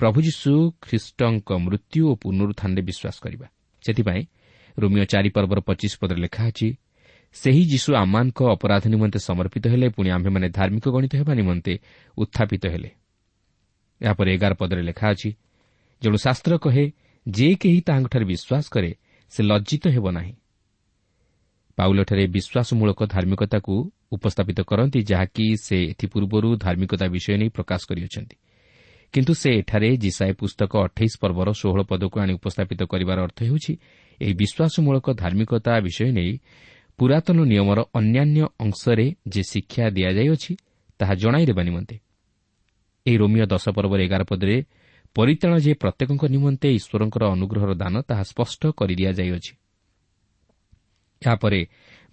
ପ୍ରଭୁ 0.00 0.18
ଯୀଶୁ 0.22 0.52
ଖ୍ରୀଷ୍ଟଙ୍କ 0.82 1.48
ମୃତ୍ୟୁ 1.66 2.02
ଓ 2.10 2.12
ପୁନରୁତ୍ଥାନରେ 2.14 2.82
ବିଶ୍ୱାସ 2.88 3.16
କରିବା। 3.24 3.46
ସେଥିପାଇଁ 3.84 4.22
ରୋମିଓ 4.78 5.04
ଚାରିପର୍ବର 5.04 5.58
ପଚିଶ 5.68 5.92
ପଦରେ 6.00 6.20
ଲେଖା 6.24 6.42
ଅଛି 6.48 6.68
ସେହି 7.36 7.62
ଯୀଶୁ 7.72 7.90
ଆମମାନଙ୍କ 7.94 8.40
ଅପରାଧ 8.54 8.84
ନିମନ୍ତେ 8.88 9.18
ସମର୍ପିତ 9.18 9.64
ହେଲେ 9.72 9.86
ପୁଣି 9.88 10.08
ଆମ୍ଭେମାନେ 10.10 10.48
ଧାର୍ମିକ 10.58 10.84
ଗଣିତ 10.94 11.12
ହେବା 11.20 11.32
ନିମନ୍ତେ 11.34 11.74
ଉତ୍ଥାପିତ 12.18 12.64
ହେଲେ। 12.66 12.90
ଏହାପରେ 14.00 14.28
ଏଗାର 14.34 14.52
ପଦରେ 14.54 14.82
ଲେଖା 14.82 15.06
ଅଛି 15.14 15.30
ଯେଣୁ 16.02 16.16
ଶାସ୍ତ୍ର 16.24 16.52
କହେ 16.58 16.84
ଯେ 17.26 17.54
କେହି 17.54 17.80
ତାହାଙ୍କଠାରେ 17.80 18.24
ବିଶ୍ୱାସ 18.24 18.64
କରେ 18.70 18.94
ସେ 19.30 19.42
ଲଜ୍ଜିତ 19.42 19.88
ହେବ 19.88 20.06
ନାହିଁ। 20.10 20.34
ପାଉଲଠାରେ 21.76 22.26
ବିଶ୍ୱାସମୂଳକ 22.26 23.00
ଧାର୍ମିକତାକୁ 23.06 23.74
ଉପସ୍ଥାପିତ 24.12 24.60
କରନ୍ତି 24.60 25.00
ଯାହାକି 25.02 25.56
ସେ 25.56 25.76
ଏଥିପୂର୍ବରୁ 25.84 26.48
ଧାର୍ମିକତା 26.56 27.06
ବିଷୟ 27.06 27.36
ନେଇ 27.36 27.48
ପ୍ରକାଶ 27.48 27.80
କରିଅଛନ୍ତି। 27.88 28.36
କିନ୍ତୁ 29.12 29.32
ସେ 29.34 29.50
ଏଠାରେ 29.50 29.96
ଜିସାଏ 29.96 30.32
ପୁସ୍ତକ 30.32 30.72
ଅଠେଇଶ 30.76 31.12
ପର୍ବର 31.20 31.48
ଷୋହଳ 31.52 31.80
ପଦକୁ 31.82 32.16
ଆଣି 32.20 32.32
ଉପସ୍ଥାପିତ 32.32 32.80
କରିବାର 32.82 33.18
ଅର୍ଥ 33.22 33.38
ହେଉଛି 33.42 33.72
ଏହି 34.20 34.34
ବିଶ୍ୱାସମୂଳକ 34.34 35.06
ଧାର୍ମିକତା 35.12 35.72
ବିଷୟ 35.80 36.12
ନେଇ 36.12 36.32
ପୁରାତନ 36.98 37.38
ନିୟମର 37.44 37.80
ଅନ୍ୟାନ୍ୟ 37.94 38.46
ଅଂଶରେ 38.60 39.06
ଯେ 39.28 39.42
ଶିକ୍ଷା 39.42 39.84
ଦିଆଯାଇଅଛି 39.90 40.52
ତାହା 40.98 41.14
ଜଣାଇଦେବା 41.14 41.62
ନିମନ୍ତେ। 41.62 41.96
ଏହି 43.06 43.16
ରୋମିଓ 43.16 43.46
ଦଶ 43.46 43.64
ପର୍ବର 43.68 44.00
ଏଗାର 44.00 44.22
ପଦରେ 44.24 44.56
ପରିତାଣ 45.16 45.52
ଯେ 45.58 45.72
ପ୍ରତ୍ୟେକଙ୍କ 45.74 46.24
ନିମନ୍ତେ 46.34 46.68
ଈଶ୍ୱରଙ୍କର 46.78 47.24
ଅନୁଗ୍ରହର 47.34 47.72
ଦାନ 47.74 47.94
ତାହା 48.00 48.22
ସ୍ପଷ୍ଟ 48.22 48.62
କରିଦିଆଯାଇଅଛି 48.78 49.52
ଏହାପରେ 51.22 51.60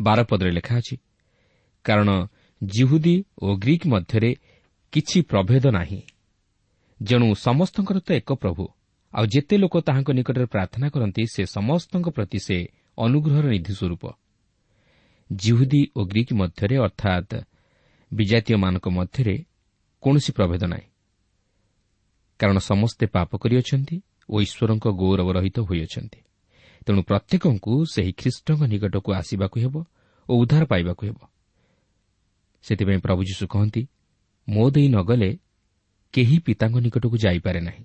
ବାରପଦରେ 0.01 0.51
ଲେଖା 0.51 0.75
ଅଛି 0.77 0.95
କାରଣ 1.85 2.09
ଜିହୁଦୀ 2.61 3.15
ଓ 3.41 3.47
ଗ୍ରୀକ୍ 3.55 3.85
ମଧ୍ୟରେ 3.87 4.31
କିଛି 4.93 5.17
ପ୍ରଭେଦ 5.21 5.65
ନାହିଁ। 5.71 6.01
ଯେଣୁ 6.99 7.27
ସମସ୍ତଙ୍କର 7.35 7.97
ତ 7.99 8.09
ଏକ 8.11 8.29
ପ୍ରଭୁ 8.33 8.63
ଆଉ 9.13 9.25
ଯେତେ 9.25 9.55
ଲୋକ 9.57 9.75
ତାହାଙ୍କ 9.87 10.09
ନିକଟରେ 10.11 10.45
ପ୍ରାର୍ଥନା 10.45 10.87
କରନ୍ତି 10.89 11.23
ସେ 11.33 11.43
ସମସ୍ତଙ୍କ 11.45 12.07
ପ୍ରତି 12.09 12.39
ସେ 12.39 12.57
ଅନୁଗ୍ରହର 12.97 13.45
ନିଧି 13.49 13.73
ସ୍ୱରୂପ। 13.73 14.03
ଜିହୁଦୀ 15.29 15.81
ଓ 15.95 15.99
ଗ୍ରୀକ୍ 16.05 16.33
ମଧ୍ୟରେ 16.33 16.75
ଅର୍ଥାତ୍ 16.77 17.33
ବିଜାତୀୟମାନଙ୍କ 18.11 18.85
ମଧ୍ୟରେ 18.89 19.35
କୌଣସି 20.03 20.31
ପ୍ରଭେଦ 20.31 20.63
ନାହିଁ। 20.63 20.87
କାରଣ 22.39 22.57
ସମସ୍ତେ 22.59 23.05
ପାପ 23.05 23.29
କରିଅଛନ୍ତି 23.37 23.95
ଓ 24.29 24.35
ଈଶ୍ୱରଙ୍କ 24.41 24.85
ଗୌରବ 25.01 25.27
ରହିତ 25.31 25.57
ହୋଇଅଛନ୍ତି। 25.59 26.19
ତେଣୁ 26.85 27.01
ପ୍ରତ୍ୟେକଙ୍କୁ 27.03 27.73
ସେହି 27.85 28.11
ଖ୍ରୀଷ୍ଟଙ୍କ 28.11 28.61
ନିକଟକୁ 28.71 29.09
ଆସିବାକୁ 29.13 29.57
ହେବ 29.59 29.75
ଓ 30.29 30.31
ଉଦ୍ଧାର 30.41 30.63
ପାଇବାକୁ 30.65 31.01
ହେବ। 31.07 31.19
ସେଥିପାଇଁ 32.63 32.99
ପ୍ରଭୁ 32.99 33.21
ଯୀଶୁ 33.23 33.45
କହନ୍ତି 33.47 33.81
ମୋ 34.47 34.63
ଦେଇ 34.69 34.87
ନ 34.87 34.97
ଗଲେ 35.03 35.29
କେହି 36.13 36.37
ପିତାଙ୍କ 36.39 36.75
ନିକଟକୁ 36.79 37.15
ଯାଇପାରେ 37.17 37.59
ନାହିଁ। 37.59 37.83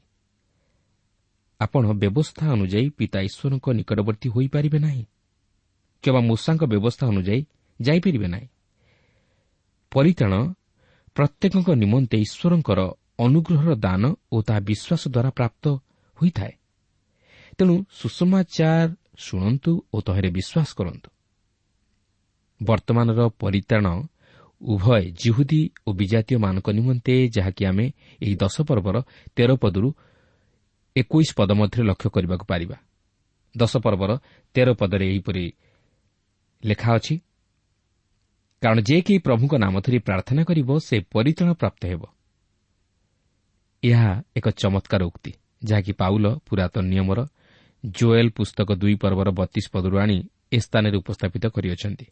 ଆପଣ 1.61 1.83
ବ୍ୟବସ୍ଥା 1.93 2.45
ଅନୁଯାୟୀ 2.53 2.89
ପିତା 2.99 3.19
ଈଶ୍ୱରଙ୍କ 3.21 3.67
ନିକଟବର୍ତ୍ତୀ 3.79 4.29
ହୋଇପାରିବେ 4.35 4.79
ନାହିଁ 4.79 5.05
କିମ୍ବା 6.05 6.21
ମୂଷାଙ୍କ 6.21 6.63
ବ୍ୟବସ୍ଥା 6.65 7.05
ଅନୁଯାୟୀ 7.07 7.41
ଯାଇପାରିବେ 7.81 8.29
ନାହିଁ। 8.29 8.49
ପରିତାଣ 9.93 10.33
ପ୍ରତ୍ୟେକଙ୍କ 11.17 11.69
ନିମନ୍ତେ 11.83 12.17
ଈଶ୍ୱରଙ୍କର 12.19 12.81
ଅନୁଗ୍ରହର 13.19 13.75
ଦାନ 13.75 14.03
ଓ 14.33 14.37
ତାହା 14.43 14.61
ବିଶ୍ୱାସ 14.61 15.03
ଦ୍ୱାରା 15.09 15.31
ପ୍ରାପ୍ତ 15.31 15.65
ହୋଇଥାଏ। 16.19 16.53
ତେଣୁ 17.59 17.75
ସୁଷମାଚାର 17.91 18.89
ଶୁଣନ୍ତୁ 19.19 19.73
ଓ 19.93 19.97
ତହିଁରେ 20.01 20.31
ବିଶ୍ୱାସ 20.31 20.69
କରନ୍ତୁ। 20.75 21.09
ବର୍ତ୍ତମାନର 22.63 23.21
ପରିତାଣ 23.29 23.87
ଉଭୟ 24.61 25.03
ଜିହୁଦୀ 25.13 25.63
ଓ 25.87 25.93
ବିଜାତୀୟମାନଙ୍କ 25.93 26.69
ନିମନ୍ତେ 26.71 27.15
ଯାହାକି 27.29 27.63
ଆମେ 27.67 27.87
ଏହି 28.23 28.35
ଦଶ 28.37 28.57
ପର୍ବର 28.61 28.97
ତେର 29.37 29.51
ପଦରୁ 29.55 29.89
ଏକୋଇଶ 30.97 31.29
ପଦ 31.37 31.51
ମଧ୍ୟରେ 31.53 31.83
ଲକ୍ଷ୍ୟ 31.85 32.09
କରିବାକୁ 32.11 32.45
ପାରିବା। 32.47 32.77
ଦଶ 33.57 33.73
ପର୍ବର 33.77 34.11
ତେର 34.55 34.69
ପଦରେ 34.75 35.05
ଏହିପରି 35.09 35.45
ଲେଖା 36.65 36.91
ଅଛି 36.95 37.15
କାରଣ 38.63 38.79
ଯେ 38.81 38.97
କେହି 39.03 39.19
ପ୍ରଭୁଙ୍କ 39.19 39.55
ନାମ 39.55 39.75
ଧରି 39.81 39.99
ପ୍ରାର୍ଥନା 39.99 40.43
କରିବ 40.45 40.69
ସେ 40.79 40.97
ପରିତାଣ 41.13 41.49
ପ୍ରାପ୍ତ 41.53 41.83
ହେବ। 41.87 42.03
ଏହା 43.85 44.13
ଏକ 44.37 44.47
ଚମତ୍କାର 44.61 45.03
ଉକ୍ତି 45.11 45.33
ଯାହାକି 45.63 45.93
ପାଉଲ 46.01 46.25
ପୁରାତନ 46.47 46.85
ନିୟମର 46.93 47.21
ଜୋଏଲ୍ 47.85 48.31
ପୁସ୍ତକ 48.39 48.69
ଦୁଇ 48.83 48.97
ପର୍ବର 49.03 49.29
ବତିଶ 49.41 49.67
ପଦରୁ 49.75 49.97
ଆଣି 50.05 50.19
ଏ 50.57 50.59
ସ୍ଥାନରେ 50.67 50.97
ଉପସ୍ଥାପିତ 51.03 51.45
କରିଅଛନ୍ତି 51.55 52.07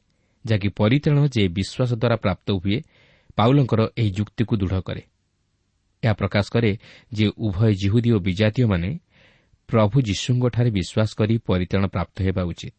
ଯାହାକି 0.44 0.68
ପରିତାଣ 0.80 1.16
ଯେ 1.34 1.42
ବିଶ୍ୱାସ 1.56 1.90
ଦ୍ୱାରା 2.00 2.16
ପ୍ରାପ୍ତ 2.24 2.46
ହୁଏ 2.60 2.78
ପାଉଲଙ୍କର 3.38 3.80
ଏହି 4.00 4.10
ଯୁକ୍ତିକୁ 4.18 4.54
ଦୃଢ଼ 4.60 4.80
କରେ। 4.88 5.02
ଏହା 6.02 6.14
ପ୍ରକାଶ 6.20 6.44
କରେ 6.54 6.70
ଯେ 7.12 7.26
ଉଭୟ 7.46 7.70
ଜିହୁଦୀ 7.82 8.10
ଓ 8.16 8.18
ବିଜାତୀୟମାନେ 8.26 8.90
ପ୍ରଭୁ 9.68 9.96
ଯୀଶୁଙ୍କଠାରେ 10.08 10.70
ବିଶ୍ୱାସ 10.78 11.10
କରି 11.18 11.34
ପରିତାଣ 11.48 11.82
ପ୍ରାପ୍ତ 11.94 12.16
ହେବା 12.26 12.42
ଉଚିତ 12.50 12.76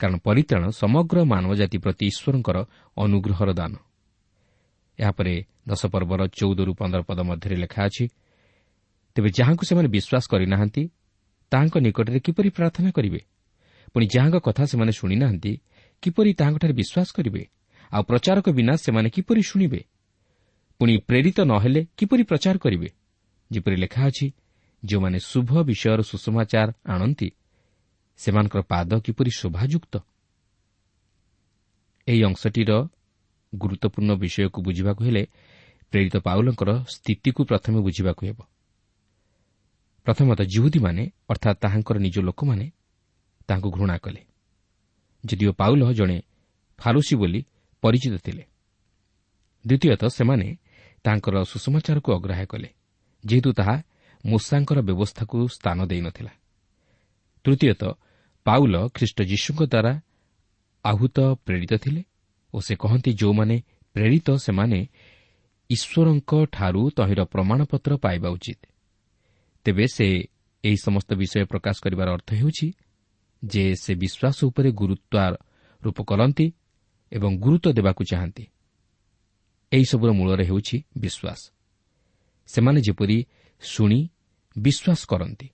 କାରଣ 0.00 0.16
ପରିତାଣ 0.26 0.62
ସମଗ୍ର 0.80 1.16
ମାନବ 1.32 1.52
ଜାତି 1.60 1.78
ପ୍ରତି 1.84 2.04
ଈଶ୍ୱରଙ୍କର 2.12 2.56
ଅନୁଗ୍ରହର 2.96 3.50
ଦାନ। 3.60 3.72
ଏହାପରେ 4.98 5.34
ଦଶ 5.68 5.82
ପର୍ବର 5.92 6.20
ଚଉଦରୁ 6.38 6.72
ପନ୍ଦର 6.80 7.00
ପଦ 7.08 7.18
ମଧ୍ୟରେ 7.30 7.56
ଲେଖା 7.64 7.80
ଅଛି 7.88 8.04
ତେବେ 9.16 9.28
ଯାହାଙ୍କୁ 9.28 9.64
ସେମାନେ 9.64 9.88
ବିଶ୍ୱାସ 9.88 10.24
କରିନାହାନ୍ତି 10.28 10.82
ତାହାଙ୍କ 11.50 11.76
ନିକଟରେ 11.78 12.20
କିପରି 12.20 12.48
ପ୍ରାର୍ଥନା 12.50 12.90
କରିବେ? 12.90 13.20
ପୁଣି 13.92 14.06
ଯାହାଙ୍କ 14.06 14.36
କଥା 14.36 14.64
ସେମାନେ 14.64 14.92
ଶୁଣିନାହାନ୍ତି 14.92 15.52
କିପରି 16.02 16.34
ତାହାଙ୍କଠାରେ 16.34 16.72
ବିଶ୍ୱାସ 16.72 17.08
କରିବେ? 17.16 17.42
ଆଉ 17.92 18.02
ପ୍ରଚାରକ 18.02 18.46
ବିନା 18.50 18.76
ସେମାନେ 18.76 19.08
କିପରି 19.10 19.42
ଶୁଣିବେ? 19.42 19.80
ପୁଣି 20.78 20.96
ପ୍ରେରିତ 20.98 21.40
ନ 21.40 21.52
ହେଲେ 21.58 21.86
କିପରି 21.96 22.22
ପ୍ରଚାର 22.22 22.56
କରିବେ? 22.58 22.88
ଯେପରି 23.52 23.76
ଲେଖା 23.76 24.06
ଅଛି 24.06 24.32
ଯେଉଁମାନେ 24.84 25.18
ଶୁଭ 25.18 25.62
ବିଷୟର 25.62 26.00
ସୁଷମାଚାର 26.02 26.68
ଆଣନ୍ତି 26.86 27.30
ସେମାନଙ୍କର 28.16 28.62
ପାଦ 28.62 29.00
କିପରି 29.00 29.30
ଶୋଭାଯୁକ୍ତ? 29.30 29.94
ଏହି 32.08 32.24
ଅଂଶଟିର 32.24 32.88
ଗୁରୁତ୍ୱପୂର୍ଣ୍ଣ 33.54 34.12
ବିଷୟକୁ 34.14 34.62
ବୁଝିବାକୁ 34.62 35.04
ହେଲେ 35.04 35.26
ପ୍ରେରିତ 35.90 36.16
ପାଉଲଙ୍କର 36.16 36.84
ସ୍ଥିତିକୁ 36.84 37.44
ପ୍ରଥମେ 37.44 37.80
ବୁଝିବାକୁ 37.80 38.26
ହେବ। 38.26 38.38
ପ୍ରଥମତଃ 40.06 40.46
ଜିହୁଦୀମାନେ 40.52 41.02
ଅର୍ଥାତ୍ 41.32 41.58
ତାହାଙ୍କର 41.62 41.96
ନିଜ 42.06 42.16
ଲୋକମାନେ 42.28 42.66
ତାଙ୍କୁ 43.48 43.68
ଘୃଣା 43.76 43.96
କଲେ। 44.04 44.22
ଯଦିଓ 45.24 45.52
ପାଉଲ 45.60 45.82
ଜଣେ 45.98 46.18
ଫାରୁସି 46.78 47.14
ବୋଲି 47.20 47.40
ପରିଚିତ 47.82 48.14
ଥିଲେ 48.26 48.44
ଦ୍ୱିତୀୟତଃ 49.64 50.08
ସେମାନେ 50.18 50.48
ତାଙ୍କର 51.04 51.34
ସୁଷମାଚାରକୁ 51.52 52.08
ଅଗ୍ରାହ୍ୟ 52.18 52.46
କଲେ 52.52 52.68
ଯେହେତୁ 53.24 53.50
ତାହା 53.58 53.76
ମୂଷାଙ୍କର 54.24 54.78
ବ୍ୟବସ୍ଥାକୁ 54.88 55.36
ସ୍ଥାନ 55.56 55.78
ଦେଇନଥିଲା 55.90 56.32
ତୃତୀୟତଃ 57.44 57.92
ପାଉଲ 58.46 58.74
ଖ୍ରୀଷ୍ଟ 58.94 59.18
ଯୀଶୁଙ୍କ 59.30 59.60
ଦ୍ୱାରା 59.72 59.92
ଆହୁତ 60.84 61.18
ପ୍ରେରିତ 61.46 61.72
ଥିଲେ 61.84 62.02
ଓ 62.54 62.56
ସେ 62.66 62.74
କହନ୍ତି 62.82 63.10
ଯେଉଁମାନେ 63.20 63.56
ପ୍ରେରିତ 63.96 64.28
ସେମାନେ 64.46 64.78
ଈଶ୍ୱରଙ୍କଠାରୁ 65.70 66.82
ତହିଁର 66.96 67.20
ପ୍ରମାଣପତ୍ର 67.32 67.92
ପାଇବା 68.04 68.28
ଉଚିତ। 68.36 68.60
ତେବେ 69.66 69.86
ସେ 69.86 70.06
ଏହି 70.64 70.76
ସମସ୍ତ 70.76 71.10
ବିଷୟ 71.14 71.44
ପ୍ରକାଶ 71.44 71.76
କରିବାର 71.82 72.08
ଅର୍ଥ 72.10 72.30
ହେଉଛି 72.34 72.68
ଯେ 73.42 73.64
ସେ 73.82 73.92
ବିଶ୍ୱାସ 73.94 74.38
ଉପରେ 74.44 74.70
ଗୁରୁତ୍ୱାରୋପ 74.70 75.98
କରନ୍ତି 76.02 76.46
ଏବଂ 77.12 77.30
ଗୁରୁତ୍ୱ 77.38 77.72
ଦେବାକୁ 77.72 78.02
ଚାହାନ୍ତି। 78.04 78.44
ଏହିସବୁର 79.72 80.10
ମୂଳରେ 80.12 80.44
ହେଉଛି 80.44 80.76
ବିଶ୍ୱାସ। 80.98 81.40
ସେମାନେ 82.46 82.80
ଯେପରି 82.80 83.18
ଶୁଣି 83.60 84.00
ବିଶ୍ୱାସ 84.56 85.00
କରନ୍ତି। 85.06 85.48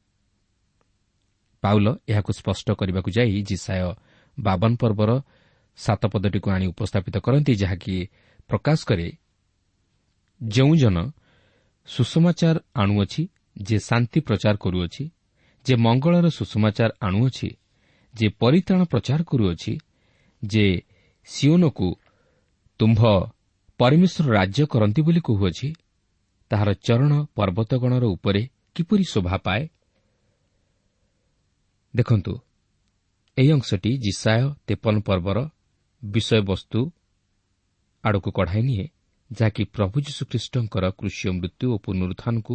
ପାଉଲ 1.62 1.86
ଏହାକୁ 2.08 2.30
ସ୍ପଷ୍ଟ 2.32 2.66
କରିବାକୁ 2.72 3.10
ଯାଇ 3.10 3.42
ଜିସାୟ 3.42 3.94
ବାବନ 4.38 4.72
ପର୍ବର 4.76 5.10
ସାତ 5.76 6.02
ପଦଟିକୁ 6.06 6.48
ଆଣି 6.50 6.66
ଉପସ୍ଥାପିତ 6.66 7.16
କରନ୍ତି 7.16 7.52
ଯାହାକି 7.54 7.94
ପ୍ରକାଶ 8.48 8.78
କରେ 8.84 9.08
ଯେଉଁ 10.42 10.76
ଜନ 10.76 10.96
ସୁଷମାଚାର 11.86 12.56
ଆଣୁଅଛି 12.74 13.22
ଯେ 13.56 13.78
ଶାନ୍ତି 13.78 14.20
ପ୍ରଚାର 14.20 14.56
କରୁଅଛି 14.56 15.10
ଯେ 15.66 15.74
ମଙ୍ଗଳର 15.76 16.26
ସୁଷମାଚାର 16.28 16.90
ଆଣୁଅଛି 17.00 17.48
ଯେ 18.14 18.28
ପରିତ୍ରାଣ 18.28 18.84
ପ୍ରଚାର 18.84 19.20
କରୁଅଛି 19.22 19.72
ଯେ 20.42 20.82
ସିଓନକୁ 21.24 21.88
ତୁମ୍ଭ 22.80 23.00
ପରମେଶ୍ୱର 23.78 24.26
ରାଜ୍ୟ 24.32 24.66
କରନ୍ତି 24.66 25.00
ବୋଲି 25.02 25.20
କହୁଅଛି 25.20 25.68
ତାହାର 26.50 26.70
ଚରଣ 26.74 27.12
ପର୍ବତଗଣର 27.34 28.04
ଉପରେ 28.04 28.42
କିପରି 28.74 29.04
ଶୋଭା 29.04 29.36
ପାଏ? 29.36 29.62
ଦେଖନ୍ତୁ 31.96 32.32
ଏହି 33.36 33.50
ଅଂଶଟି 33.52 33.90
ଜିସାୟ 33.98 34.42
ତେପନ 34.66 34.94
ପର୍ବର 35.00 35.38
ବିଷୟବସ୍ତୁ 36.04 36.80
ଆଡ଼କୁ 38.04 38.30
କଢ଼ାଇ 38.32 38.62
ନିଏ 38.62 38.86
ଯାହାକି 39.30 39.62
ପ୍ରଭୁ 39.64 39.96
ଯୀଶୁଖ୍ରୀଷ୍ଟଙ୍କର 40.00 40.84
କୃଷି 40.90 41.26
ମୃତ୍ୟୁ 41.30 41.66
ଓ 41.74 41.76
ପୁନରୁତ୍ଥାନକୁ 41.78 42.54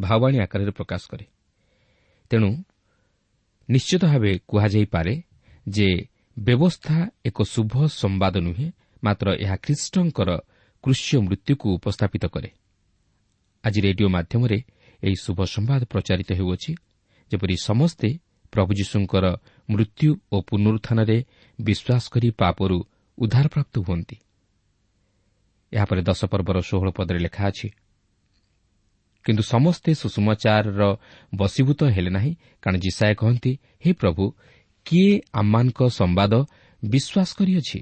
ଭାବାଣୀ 0.00 0.38
ଆକାରରେ 0.38 0.70
ପ୍ରକାଶ 0.70 1.02
କରେ। 1.10 1.26
ତେଣୁ 2.30 2.50
ନିଶ୍ଚିତ 3.68 4.02
ଭାବେ 4.04 4.38
କୁହାଯାଇପାରେ 4.48 5.22
ଯେ 5.68 5.88
ବ୍ୟବସ୍ଥା 6.38 6.96
ଏକ 7.24 7.38
ଶୁଭ 7.42 7.72
ସମ୍ବାଦ 7.86 8.34
ନୁହେଁ 8.36 8.66
ମାତ୍ର 9.04 9.26
ଏହା 9.34 9.56
ଖ୍ରୀଷ୍ଟଙ୍କର 9.56 10.30
କୃଷ୍ୟ 10.84 11.18
ମୃତ୍ୟୁକୁ 11.18 11.66
ଉପସ୍ଥାପିତ 11.76 12.24
କରେ। 12.26 12.50
ଆଜି 13.64 13.80
ରେଡିଓ 13.80 14.08
ମାଧ୍ୟମରେ 14.08 14.58
ଏହି 15.02 15.16
ଶୁଭ 15.22 15.38
ସମ୍ବାଦ 15.44 15.80
ପ୍ରଚାରିତ 15.84 16.30
ହେଉଅଛି 16.32 16.72
ଯେପରି 17.30 17.56
ସମସ୍ତେ 17.62 18.08
ପ୍ରଭୁ 18.52 18.70
ଯୀଶୁଙ୍କର 18.74 19.24
ମୃତ୍ୟୁ 19.70 20.08
ଓ 20.32 20.36
ପୁନରୁତ୍ଥାନରେ 20.40 21.24
ବିଶ୍ୱାସ 21.60 22.04
କରି 22.12 22.28
ପାପରୁ 22.30 22.78
ଉଦ୍ଧାରପ୍ରାପ୍ତ 23.18 23.74
ହୁଅନ୍ତି। 23.78 24.16
ଏହାପରେ 25.72 26.02
ଦଶ 26.02 26.24
ପର୍ବର 26.24 26.60
ଷୋହଳ 26.60 26.90
ପଦରେ 26.90 27.18
ଲେଖା 27.18 27.42
ଅଛି 27.48 27.68
କିନ୍ତୁ 29.24 29.42
ସମସ୍ତେ 29.44 29.90
ସୁଷମାଚାରର 29.94 30.82
ବଶୀଭୂତ 31.32 31.80
ହେଲେ 31.94 32.10
ନାହିଁ 32.16 32.32
କାରଣ 32.62 32.76
ଜିସାଏ 32.84 33.14
କହନ୍ତି 33.20 33.52
ହେ 33.82 33.90
ପ୍ରଭୁ 34.00 34.24
କିଏ 34.86 35.12
ଆମମାନଙ୍କ 35.40 35.80
ସମ୍ବାଦ 35.90 36.32
ବିଶ୍ୱାସ 36.82 37.30
କରିଅଛି 37.38 37.80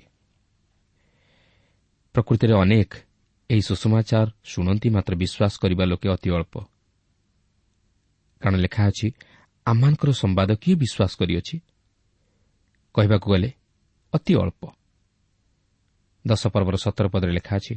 ପ୍ରକୃତିରେ 2.14 2.54
ଅନେକ 2.62 2.90
ଏହି 3.50 3.62
ସୁଷମାଚାର 3.62 4.26
ଶୁଣନ୍ତି 4.44 4.88
ମାତ୍ର 4.90 5.12
ବିଶ୍ୱାସ 5.22 5.52
କରିବା 5.62 5.84
ଲୋକେ 5.90 6.08
ଅତି 6.14 6.28
ଅଳ୍ପ 6.36 6.54
କାରଣ 8.40 8.56
ଲେଖା 8.64 8.82
ଅଛି 8.90 9.08
ଆମମାନଙ୍କର 9.66 10.10
ସମ୍ବାଦ 10.22 10.50
କିଏ 10.62 10.74
ବିଶ୍ୱାସ 10.82 11.12
କରିଅଛି 11.20 11.56
କହିବାକୁ 12.94 13.26
ଗଲେ 13.32 13.50
ଅତି 14.12 14.32
ଅଳ୍ପ 14.42 14.62
ଦଶ 16.24 16.42
ପର୍ବର 16.54 16.76
ସତର 16.76 17.06
ପଦରେ 17.12 17.32
ଲେଖା 17.38 17.54
ଅଛି 17.56 17.74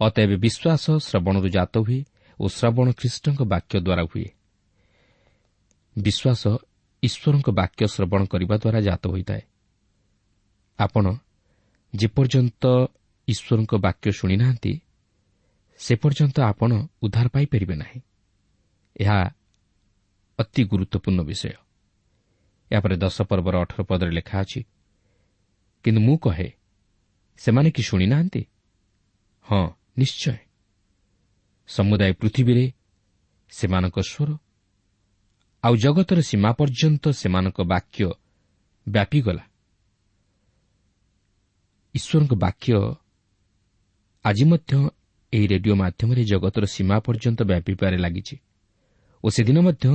ଅତଏବ 0.00 0.30
ବିଶ୍ୱାସ 0.44 0.84
ଶ୍ରବଣରୁ 1.06 1.48
ଜାତ 1.56 1.74
ହୁଏ 1.78 2.00
ଓ 2.42 2.48
ଶ୍ରବଣ 2.48 2.92
ଖ୍ରୀଷ୍ଟଙ୍କ 2.92 3.40
ବାକ୍ୟ 3.42 3.78
ଦ୍ୱାରା 3.80 4.02
ହୁଏ। 4.02 4.28
ବିଶ୍ୱାସ 5.96 6.42
ଈଶ୍ୱରଙ୍କ 7.02 7.48
ବାକ୍ୟ 7.50 7.86
ଶ୍ରବଣ 7.86 8.20
କରିବା 8.24 8.56
ଦ୍ୱାରା 8.56 8.80
ଜାତ 8.80 9.02
ହୋଇଥାଏ। 9.08 9.42
ଆପଣ 10.78 11.04
ଯେପର୍ଯ୍ୟନ୍ତ 11.94 12.64
ଈଶ୍ୱରଙ୍କ 13.28 13.72
ବାକ୍ୟ 13.74 14.12
ଶୁଣିନାହାନ୍ତି 14.12 14.72
ସେ 15.80 15.94
ପର୍ଯ୍ୟନ୍ତ 15.96 16.36
ଆପଣ 16.42 16.70
ଉଦ୍ଧାର 17.02 17.26
ପାଇପାରିବେ 17.28 17.74
ନାହିଁ। 17.74 18.00
ଏହା 18.96 19.18
ଅତି 20.38 20.62
ଗୁରୁତ୍ୱପୂର୍ଣ୍ଣ 20.64 21.20
ବିଷୟ। 21.22 21.52
ଏହାପରେ 22.70 22.96
ଦଶ 22.96 23.16
ପର୍ବର 23.22 23.54
ଅଠର 23.60 23.80
ପଦରେ 23.82 24.10
ଲେଖା 24.10 24.36
ଅଛି 24.40 24.60
କିନ୍ତୁ 25.84 26.00
ମୁଁ 26.00 26.16
କହେ 26.18 26.48
ସେମାନେ 27.38 27.70
କି 27.70 27.82
ଶୁଣିନାହାନ୍ତି? 27.82 28.42
ହଁ 29.46 29.62
ନିଶ୍ଚୟ। 29.98 30.51
ସମୁଦାୟ 31.68 32.12
ପୃଥିବୀରେ 32.20 32.64
ସେମାନଙ୍କ 33.52 33.96
ସ୍ୱର 34.10 34.30
ଆଉ 35.64 35.74
ଜଗତର 35.76 36.18
ସୀମା 36.20 36.50
ପର୍ଯ୍ୟନ୍ତ 36.58 37.04
ସେମାନଙ୍କ 37.12 37.58
ବାକ୍ୟ 37.72 38.06
ବ୍ୟାପିଗଲା। 38.86 39.44
ଈଶ୍ୱରଙ୍କ 41.94 42.32
ବାକ୍ୟ 42.44 42.72
ଆଜି 44.24 44.44
ମଧ୍ୟ 44.50 44.72
ଏହି 45.32 45.46
ରେଡିଓ 45.52 45.74
ମାଧ୍ୟମରେ 45.82 46.22
ଜଗତର 46.24 46.64
ସୀମା 46.74 46.96
ପର୍ଯ୍ୟନ୍ତ 47.06 47.40
ବ୍ୟାପିବାରେ 47.50 47.96
ଲାଗିଛି 48.04 48.36
ଓ 49.24 49.26
ସେଦିନ 49.30 49.58
ମଧ୍ୟ 49.66 49.86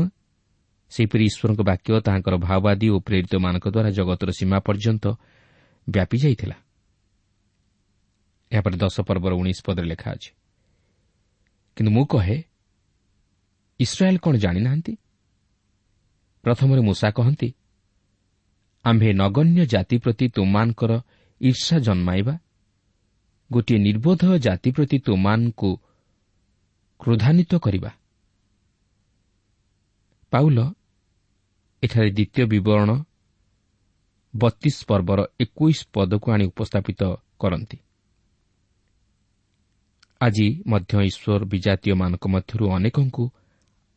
ସେହିପରି 0.92 1.24
ଈଶ୍ୱରଙ୍କ 1.30 1.62
ବାକ୍ୟ 1.70 1.90
ତାହାଙ୍କର 2.06 2.36
ଭାଓବାଦୀ 2.48 2.88
ଓ 2.96 2.98
ପ୍ରେରିତମାନଙ୍କ 3.08 3.66
ଦ୍ୱାରା 3.76 3.90
ଜଗତର 3.98 4.30
ସୀମା 4.40 4.58
ପର୍ଯ୍ୟନ୍ତ 4.68 5.06
ବ୍ୟାପି 5.88 6.18
ଯାଇଥିଲା 6.24 6.58
ଏହାପରେ 8.52 8.76
ଦଶ 8.84 8.96
ପର୍ବର 9.08 9.32
ଉଣେଇଶ 9.42 9.60
ପଦରେ 9.68 9.88
ଲେଖା 9.92 10.10
ଅଛି 10.16 10.30
କିନ୍ତୁ 11.78 11.92
ମୁଁ 11.92 12.06
କହେ 12.06 12.38
ଇସ୍ରାଏଲ୍ 13.80 14.18
କ'ଣ 14.18 14.34
ଜାଣିନାହାନ୍ତି? 14.38 14.94
ପ୍ରଥମରେ 16.44 16.82
ମୂଷା 16.82 17.10
କହନ୍ତି 17.12 17.50
ଆମ୍ଭେ 18.86 19.10
ନଗଣ୍ୟ 19.14 19.66
ଜାତି 19.66 19.98
ପ୍ରତି 19.98 20.26
ତୁମମାନଙ୍କର 20.36 20.92
ଈର୍ଷା 21.42 21.78
ଜନ୍ମାଇବା। 21.80 22.36
ଗୋଟିଏ 23.52 23.78
ନିର୍ବୋଧ 23.78 24.24
ଜାତି 24.38 24.70
ପ୍ରତି 24.72 24.98
ତୁମାନଙ୍କୁ 25.00 25.70
କ୍ରୋଧାନ୍ୱିତ 27.00 27.54
କରିବା। 27.56 27.92
ପାଉଲ 30.32 30.60
ଏଠାରେ 31.84 32.10
ଦ୍ୱିତୀୟ 32.12 32.44
ବିବରଣ 32.46 32.90
ବତିଶ 34.34 34.78
ପର୍ବର 34.90 35.20
ଏକୋଇଶ 35.40 35.80
ପଦକୁ 35.94 36.28
ଆଣି 36.32 36.46
ଉପସ୍ଥାପିତ 36.46 37.02
କରନ୍ତି। 37.40 37.78
ଆଜି 40.22 40.48
ମଧ୍ୟ 40.68 40.94
ଈଶ୍ୱର 41.06 41.42
ବିଜାତୀୟମାନଙ୍କ 41.46 42.24
ମଧ୍ୟରୁ 42.28 42.66
ଅନେକଙ୍କୁ 42.72 43.24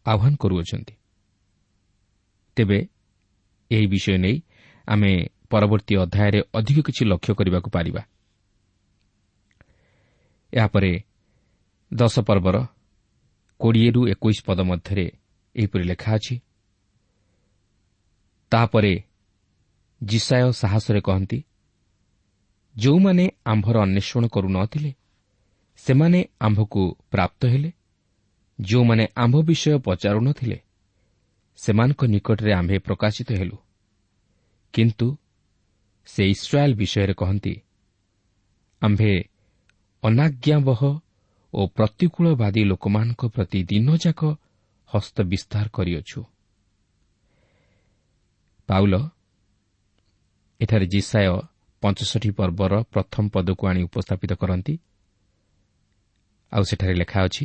ଆହ୍ୱାନ 0.07 0.37
କରୁଅଛନ୍ତି। 0.37 0.95
ତେବେ 2.57 2.79
ଏହି 3.71 3.87
ବିଷୟ 3.87 4.17
ନେଇ 4.19 4.37
ଆମେ 4.89 5.13
ପରବର୍ତ୍ତୀ 5.51 5.95
ଅଧ୍ୟାୟରେ 5.97 6.41
ଅଧିକ 6.55 6.79
କିଛି 6.87 7.03
ଲକ୍ଷ୍ୟ 7.05 7.33
କରିବାକୁ 7.35 7.69
ପାରିବା। 7.71 8.03
ଏହାପରେ 10.53 10.93
ଦଶ 11.93 12.15
ପର୍ବର 12.21 12.57
କୋଡ଼ିଏରୁ 13.61 14.01
ଏକୋଇଶ 14.09 14.39
ପଦ 14.47 14.59
ମଧ୍ୟରେ 14.61 15.07
ଏହିପରି 15.57 15.85
ଲେଖା 15.85 16.11
ଅଛି। 16.15 16.35
ତାହାପରେ 18.53 18.93
ଜିସାୟ 20.03 20.53
ସାହସରେ 20.53 21.01
କହନ୍ତି 21.01 21.39
ଯେଉଁମାନେ 22.77 23.25
ଆମ୍ଭର 23.45 23.77
ଅନ୍ୱେଷଣ 23.83 24.23
କରୁନଥିଲେ 24.27 24.91
ସେମାନେ 25.87 26.21
ଆମ୍ଭକୁ 26.41 26.83
ପ୍ରାପ୍ତ 27.11 27.41
ହେଲେ। 27.47 27.71
ଯେଉଁମାନେ 28.59 29.05
ଆମ୍ଭ 29.17 29.37
ବିଷୟ 29.43 29.79
ପଚାରୁନଥିଲେ 29.79 30.59
ସେମାନଙ୍କ 31.59 32.01
ନିକଟରେ 32.05 32.53
ଆମ୍ଭେ 32.53 32.77
ପ୍ରକାଶିତ 32.79 33.29
ହେଲୁ। 33.33 33.57
କିନ୍ତୁ 34.75 35.09
ସେ 36.09 36.23
ଇସ୍ରାଏଲ୍ 36.31 36.75
ବିଷୟରେ 36.75 37.15
କହନ୍ତି 37.15 37.55
ଆମ୍ଭେ 38.83 39.13
ଅନାଜ୍ଞାବହ 40.03 40.81
ଓ 41.55 41.61
ପ୍ରତିକୂଳବାଦୀ 41.77 42.63
ଲୋକମାନଙ୍କ 42.65 43.23
ପ୍ରତି 43.27 43.61
ଦିନଯାକ 43.63 44.21
ହସ୍ତ 44.91 45.17
ବିସ୍ତାର 45.23 45.67
କରିଅଛୁ। 45.77 46.21
ପାଉଲ 48.69 48.95
ଏଠାରେ 50.61 50.87
ଜିସାୟ 50.87 51.27
ପଞ୍ଚଷଠି 51.83 52.31
ପର୍ବର 52.31 52.73
ପ୍ରଥମ 52.93 53.25
ପଦକୁ 53.35 53.63
ଆଣି 53.67 53.81
ଉପସ୍ଥାପିତ 53.83 54.33
କରନ୍ତି। 54.33 54.75
ଆଉ 56.53 56.63
ସେଠାରେ 56.63 56.95
ଲେଖା 56.95 57.21
ଅଛି 57.23 57.45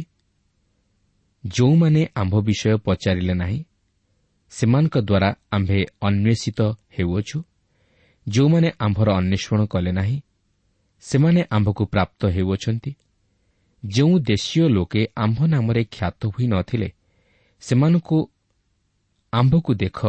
ଯେଉଁମାନେ 1.43 2.01
ଆମ୍ଭ 2.15 2.35
ବିଷୟ 2.41 2.77
ପଚାରିଲେ 2.85 3.33
ନାହିଁ 3.33 3.59
ସେମାନଙ୍କ 4.51 4.95
ଦ୍ୱାରା 4.99 5.29
ଆମ୍ଭେ 5.51 5.79
ଅନ୍ୱେଷିତ 6.01 6.59
ହେଉଅଛୁ। 6.95 7.37
ଯେଉଁମାନେ 8.27 8.69
ଆମ୍ଭର 8.79 9.07
ଅନ୍ୱେଷଣ 9.19 9.59
କଲେ 9.65 9.91
ନାହିଁ 9.91 10.17
ସେମାନେ 11.03 11.41
ଆମ୍ଭକୁ 11.51 11.83
ପ୍ରାପ୍ତ 11.85 12.21
ହେଉଅଛନ୍ତି। 12.27 12.91
ଯେଉଁ 13.83 14.13
ଦେଶୀୟ 14.19 14.63
ଲୋକେ 14.69 15.01
ଆମ୍ଭ 15.15 15.39
ନାମରେ 15.45 15.81
ଖ୍ୟାତ 15.91 16.21
ହୋଇ 16.25 16.45
ନ 16.47 16.55
ଥିଲେ 16.69 16.89
ସେମାନଙ୍କୁ 17.63 18.17
ଆମ୍ଭକୁ 19.33 19.71
ଦେଖ 19.75 19.99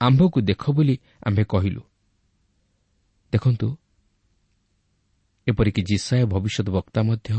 ଆମ୍ଭକୁ 0.00 0.38
ଦେଖ 0.40 0.62
ବୋଲି 0.70 0.94
ଆମ୍ଭେ 1.26 1.44
କହିଲୁ। 1.44 1.82
ଦେଖନ୍ତୁ 3.32 3.68
ଏପରିକି 5.46 5.82
ଜିସାଏ 5.82 6.22
ଭବିଷ୍ୟତ 6.24 6.68
ବକ୍ତା 6.76 7.00
ମଧ୍ୟ 7.02 7.30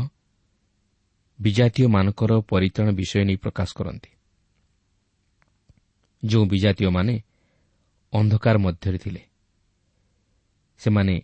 ବିଜାତୀୟମାନଙ୍କର 1.38 2.32
ପରିତ୍ରାଣ 2.40 2.88
ବିଷୟ 2.90 3.24
ନେଇ 3.24 3.36
ପ୍ରକାଶ 3.36 3.68
କରନ୍ତି। 3.74 4.10
ଯେଉଁ 6.24 6.44
ବିଜାତୀୟମାନେ 6.46 7.14
ଅନ୍ଧକାର 8.12 8.56
ମଧ୍ୟରେ 8.58 8.98
ଥିଲେ 8.98 9.22
ସେମାନେ 10.78 11.14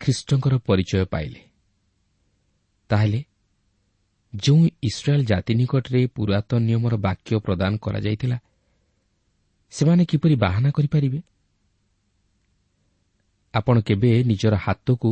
ଖ୍ରୀଷ୍ଟଙ୍କର 0.00 0.54
ପରିଚୟ 0.58 1.04
ପାଇଲେ। 1.04 1.40
ତାହେଲେ 2.90 3.20
ଯେଉଁ 4.34 4.68
ଇସ୍ରାଏଲ୍ 4.82 5.24
ଜାତି 5.24 5.54
ନିକଟରେ 5.54 6.06
ପୁରାତନ 6.06 6.58
ନିୟମର 6.58 6.94
ବାକ୍ୟ 6.96 7.38
ପ୍ରଦାନ 7.38 7.72
କରାଯାଇଥିଲା 7.76 8.38
ସେମାନେ 9.70 10.04
କିପରି 10.04 10.34
ବାହାନା 10.34 10.70
କରିପାରିବେ? 10.70 11.20
ଆପଣ 13.54 13.80
କେବେ 13.80 14.10
ନିଜର 14.24 14.54
ହାତକୁ 14.56 15.10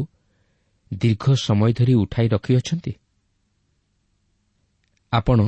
ଦୀର୍ଘ 0.92 1.24
ସମୟ 1.34 1.72
ଧରି 1.72 1.94
ଉଠାଇ 1.94 2.28
ରଖିଅଛନ୍ତି? 2.28 2.92
ଆପଣ 5.14 5.38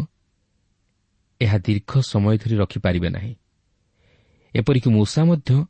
ଏହା 1.41 1.59
ଦୀର୍ଘ 1.59 2.01
ସମୟ 2.01 2.39
ଧରି 2.39 2.57
ରଖିପାରିବେ 2.57 3.09
ନାହିଁ। 3.09 3.35
ଏପରିକି 4.55 4.89
ମୂଷା 4.91 5.25
ମଧ୍ୟ 5.25 5.65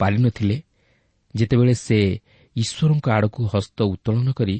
ପାରିନଥିଲେ 0.00 0.56
ଯେତେବେଳେ 1.34 1.74
ସେ 1.74 1.98
ଈଶ୍ୱରଙ୍କ 2.56 3.06
ଆଡ଼କୁ 3.10 3.42
ହସ୍ତ 3.54 3.78
ଉତ୍ତୋଳନ 3.82 4.28
କରି 4.32 4.56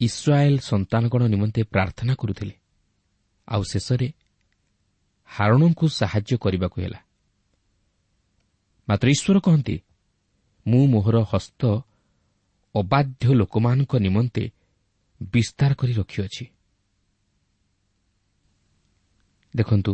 ଇସ୍ରାଏଲ୍ 0.00 0.58
ସନ୍ତାନଗଣ 0.58 1.22
ନିମନ୍ତେ 1.26 1.62
ପ୍ରାର୍ଥନା 1.62 2.14
କରୁଥିଲେ। 2.14 2.54
ଆଉ 3.48 3.62
ଶେଷରେ 3.62 4.08
ହାରଣଙ୍କୁ 5.30 5.86
ସାହାଯ୍ୟ 5.88 6.36
କରିବାକୁ 6.36 6.76
ହେଲା। 6.82 7.00
ମାତ୍ର 8.88 9.06
ଈଶ୍ୱର 9.08 9.38
କହନ୍ତି 9.40 9.76
ମୁଁ 10.66 10.82
ମୋହର 10.86 11.16
ହସ୍ତ 11.32 11.62
ଅବାଧ୍ୟ 12.74 13.26
ଲୋକମାନଙ୍କ 13.34 13.92
ନିମନ୍ତେ 13.96 14.44
ବିସ୍ତାର 15.20 15.70
କରି 15.74 15.92
ରଖିଅଛି। 15.92 16.44
ଦେଖନ୍ତୁ 19.54 19.92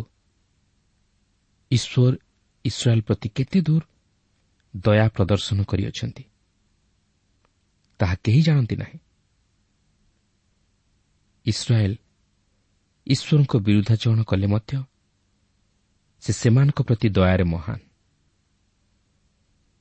ଈଶ୍ୱର 1.70 2.12
ଇସ୍ରାଏଲ୍ 2.64 3.02
ପ୍ରତି 3.02 3.28
କେତେ 3.28 3.60
ଦୂର 3.60 3.82
ଦୟା 4.74 5.06
ପ୍ରଦର୍ଶନ 5.08 5.58
କରିଅଛନ୍ତି 5.64 6.24
ତାହା 8.00 8.14
କେହି 8.24 8.40
ଜାଣନ୍ତି 8.42 8.76
ନାହିଁ 8.76 8.98
ଇସ୍ରାଏଲ୍ 11.46 11.96
ଈଶ୍ୱରଙ୍କ 13.06 13.52
ବିରୁଦ୍ଧାଚରଣ 13.58 14.20
କଲେ 14.22 14.46
ମଧ୍ୟ 14.46 14.84
ସେ 16.22 16.32
ସେମାନଙ୍କ 16.32 16.78
ପ୍ରତି 16.82 17.08
ଦୟାରେ 17.08 17.44
ମହାନ୍ 17.44 17.82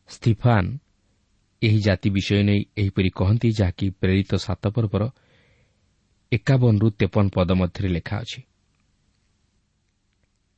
ସ୍ତିଫାନ୍ 0.10 0.70
ଏହି 1.62 1.80
ଜାତି 1.80 2.10
ବିଷୟ 2.10 2.42
ନେଇ 2.44 2.62
ଏହିପରି 2.78 3.10
କହନ୍ତି 3.10 3.50
ଯାହାକି 3.52 3.86
ପ୍ରେରିତ 4.00 4.32
ସାତ 4.36 4.64
ପର୍ବର 4.68 5.04
ଏକାବନରୁ 6.32 6.88
ତେପନ 7.00 7.26
ପଦ 7.30 7.50
ମଧ୍ୟରେ 7.52 7.90
ଲେଖା 7.90 8.16
ଅଛି। 8.20 8.40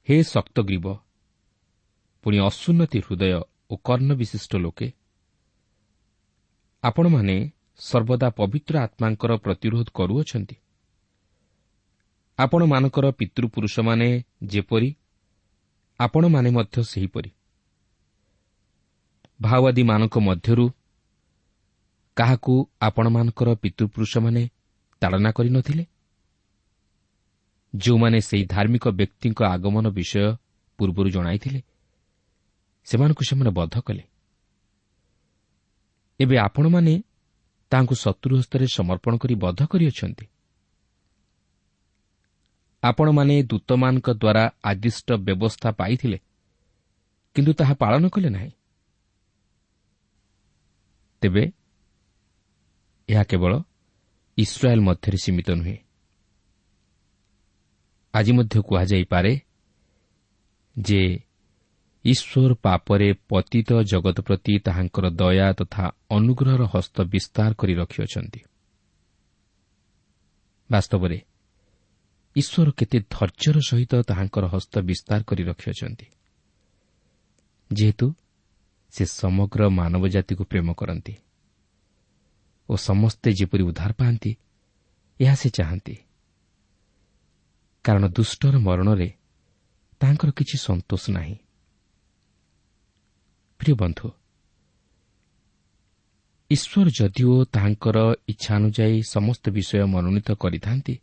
ହେ 0.08 0.24
ଶକ୍ତଗ୍ରୀବ 0.24 0.86
ପୁଣି 2.24 2.38
ଅସୁନ୍ନତି 2.40 3.00
ହୃଦୟ 3.00 3.32
ଓ 3.72 3.78
କର୍ଣ୍ଣ 3.84 4.12
ବିଶିଷ୍ଟ 4.14 4.52
ଲୋକେ 4.56 4.88
ଆପଣମାନେ 6.84 7.36
ସର୍ବଦା 7.80 8.28
ପବିତ୍ର 8.30 8.74
ଆତ୍ମାଙ୍କର 8.80 9.32
ପ୍ରତିରୋଧ 9.38 9.88
କରୁଅଛନ୍ତି। 9.94 10.56
ଆପଣମାନଙ୍କର 12.40 13.06
ପିତୃପୁରୁଷମାନେ 13.12 14.08
ଯେପରି 14.44 14.90
ଆପଣମାନେ 16.00 16.50
ମଧ୍ୟ 16.50 16.78
ସେହିପରି। 16.84 17.30
ମାଓବାଦୀମାନଙ୍କ 19.42 20.16
ମଧ୍ୟରୁ 20.20 20.66
କାହାକୁ 22.18 22.54
ଆପଣମାନଙ୍କର 22.82 23.50
ପିତୃପୁରୁଷମାନେ 23.56 24.44
ତାଡ଼ନା 25.02 25.32
କରିନଥିଲେ 25.32 25.84
ଯେଉଁମାନେ 27.78 28.18
ସେହି 28.22 28.46
ଧାର୍ମିକ 28.46 28.88
ବ୍ୟକ୍ତିଙ୍କ 28.88 29.40
ଆଗମନ 29.44 29.86
ବିଷୟ 29.90 30.36
ପୂର୍ବରୁ 30.80 31.10
ଜଣାଇଥିଲେ 31.10 31.62
ସେମାନଙ୍କୁ 32.88 33.24
ସେମାନେ 33.24 33.50
ବଦ୍ଧ 33.50 33.76
କଲେ। 33.80 34.04
ଏବେ 36.20 36.36
ଆପଣମାନେ 36.38 36.94
ତାହାଙ୍କୁ 37.72 37.96
ଶତ୍ରୁ 37.96 38.34
ହସ୍ତରେ 38.38 38.66
ସମର୍ପଣ 38.68 39.14
କରି 39.18 39.36
ବଦ୍ଧ 39.36 39.62
କରିଅଛନ୍ତି। 39.66 40.26
ଆପଣମାନେ 42.84 43.36
ଦୂତମାନଙ୍କ 43.44 44.08
ଦ୍ୱାରା 44.10 44.44
ଆଦିଷ୍ଟ 44.64 45.08
ବ୍ୟବସ୍ଥା 45.12 45.70
ପାଇଥିଲେ 45.72 46.18
କିନ୍ତୁ 47.36 47.52
ତାହା 47.54 47.74
ପାଳନ 47.74 48.04
କଲେ 48.08 48.30
ନାହିଁ। 48.30 48.52
ତେବେ 51.22 51.44
ଏହା 53.10 53.24
କେବଳ 53.24 53.52
ଇସ୍ରାଏଲ୍ 54.38 54.82
ମଧ୍ୟରେ 54.82 55.18
ସୀମିତ 55.18 55.50
ନୁହେଁ। 55.52 55.87
ଆଜି 58.18 58.32
ମଧ୍ୟ 58.32 58.62
କୁହାଯାଇପାରେ 58.68 59.32
ଯେ 60.76 61.02
ଈଶ୍ୱର 62.06 62.52
ପାପରେ 62.64 63.08
ପତିତ 63.30 63.70
ଜଗତ 63.84 64.18
ପ୍ରତି 64.28 64.54
ତାହାଙ୍କର 64.60 65.06
ଦୟା 65.20 65.48
ତଥା 65.60 65.84
ଅନୁଗ୍ରହର 66.10 66.64
ହସ୍ତ 66.74 66.98
ବିସ୍ତାର 67.14 67.50
କରି 67.60 67.74
ରଖିଅଛନ୍ତି। 67.76 68.42
ବାସ୍ତବରେ 70.70 71.18
ଈଶ୍ୱର 72.36 72.70
କେତେ 72.72 72.98
ଧୈର୍ଯ୍ୟର 73.14 73.58
ସହିତ 73.70 73.94
ତାହାଙ୍କର 74.10 74.46
ହସ୍ତ 74.54 74.74
ବିସ୍ତାର 74.90 75.20
କରି 75.24 75.44
ରଖିଅଛନ୍ତି 75.44 76.08
ଯେହେତୁ 77.72 78.08
ସେ 78.94 79.04
ସମଗ୍ର 79.14 79.62
ମାନବ 79.70 80.04
ଜାତିକୁ 80.08 80.44
ପ୍ରେମ 80.52 80.68
କରନ୍ତି 80.74 81.14
ଓ 82.70 82.74
ସମସ୍ତେ 82.80 83.30
ଯେପରି 83.40 83.64
ଉଦ୍ଧାର 83.64 83.92
ପାଆନ୍ତି 83.94 84.32
ଏହା 85.20 85.36
ସେ 85.36 85.50
ଚାହାନ୍ତି। 85.50 85.96
କାରଣ 87.88 88.06
ଦୁଷ୍ଟର 88.12 88.60
ମରଣରେ 88.60 89.10
ତାଙ୍କର 90.02 90.30
କିଛି 90.38 90.58
ସନ୍ତୋଷ 90.58 91.04
ନାହିଁ। 91.18 91.36
ପ୍ରିୟ 93.60 93.74
ବନ୍ଧୁ 93.74 94.08
ଈଶ୍ୱର 96.52 96.88
ଯଦିଓ 96.98 97.34
ତାହାଙ୍କର 97.54 97.98
ଇଚ୍ଛା 98.28 98.52
ଅନୁଯାୟୀ 98.56 99.00
ସମସ୍ତ 99.14 99.44
ବିଷୟ 99.52 99.86
ମନୋନୀତ 99.94 100.30
କରିଥାନ୍ତି 100.44 100.96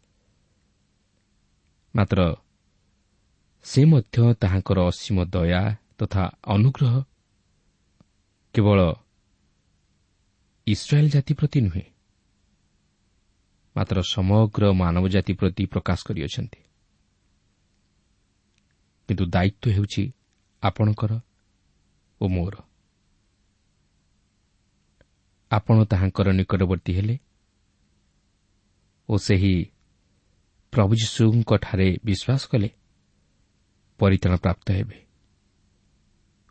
ମାତ୍ର 1.95 2.21
ସେ 3.67 3.81
ମଧ୍ୟ 3.85 4.19
ତାହାଙ୍କର 4.41 4.79
ଅସୀମ 4.91 5.17
ଦୟା 5.25 5.63
ତଥା 5.99 6.23
ଅନୁଗ୍ରହ 6.55 6.95
କେବଳ 8.55 8.81
ଇସ୍ରାଏଲ୍ 10.67 11.11
ଜାତି 11.11 11.33
ପ୍ରତି 11.35 11.61
ନୁହେଁ 11.61 11.87
ମାତ୍ର 13.77 13.97
ସମଗ୍ର 14.09 14.63
ମାନବ 14.73 15.05
ଜାତି 15.09 15.33
ପ୍ରତି 15.41 15.63
ପ୍ରକାଶ 15.67 15.99
କରିଅଛନ୍ତି। 16.09 16.64
କିନ୍ତୁ 19.09 19.25
ଦାୟିତ୍ୱ 19.27 19.75
ହେଉଛି 19.77 20.05
ଆପଣଙ୍କର 20.63 21.13
ଓ 22.21 22.25
ମୋର। 22.29 22.55
ଆପଣ 25.51 25.77
ତାହାଙ୍କର 25.85 26.29
ନିକଟବର୍ତ୍ତୀ 26.33 26.93
ହେଲେ 26.99 27.17
ଓ 29.09 29.15
ସେହି 29.19 29.55
ପ୍ରଭୁ 30.73 30.93
ଯୀଶୁଙ୍କଠାରେ 31.01 31.89
ବିଶ୍ୱାସ 32.05 32.43
କଲେ 32.51 32.69
ପରିତ୍ରାଣ 34.01 34.35
ପ୍ରାପ୍ତ 34.37 34.67
ହେବେ 34.73 34.99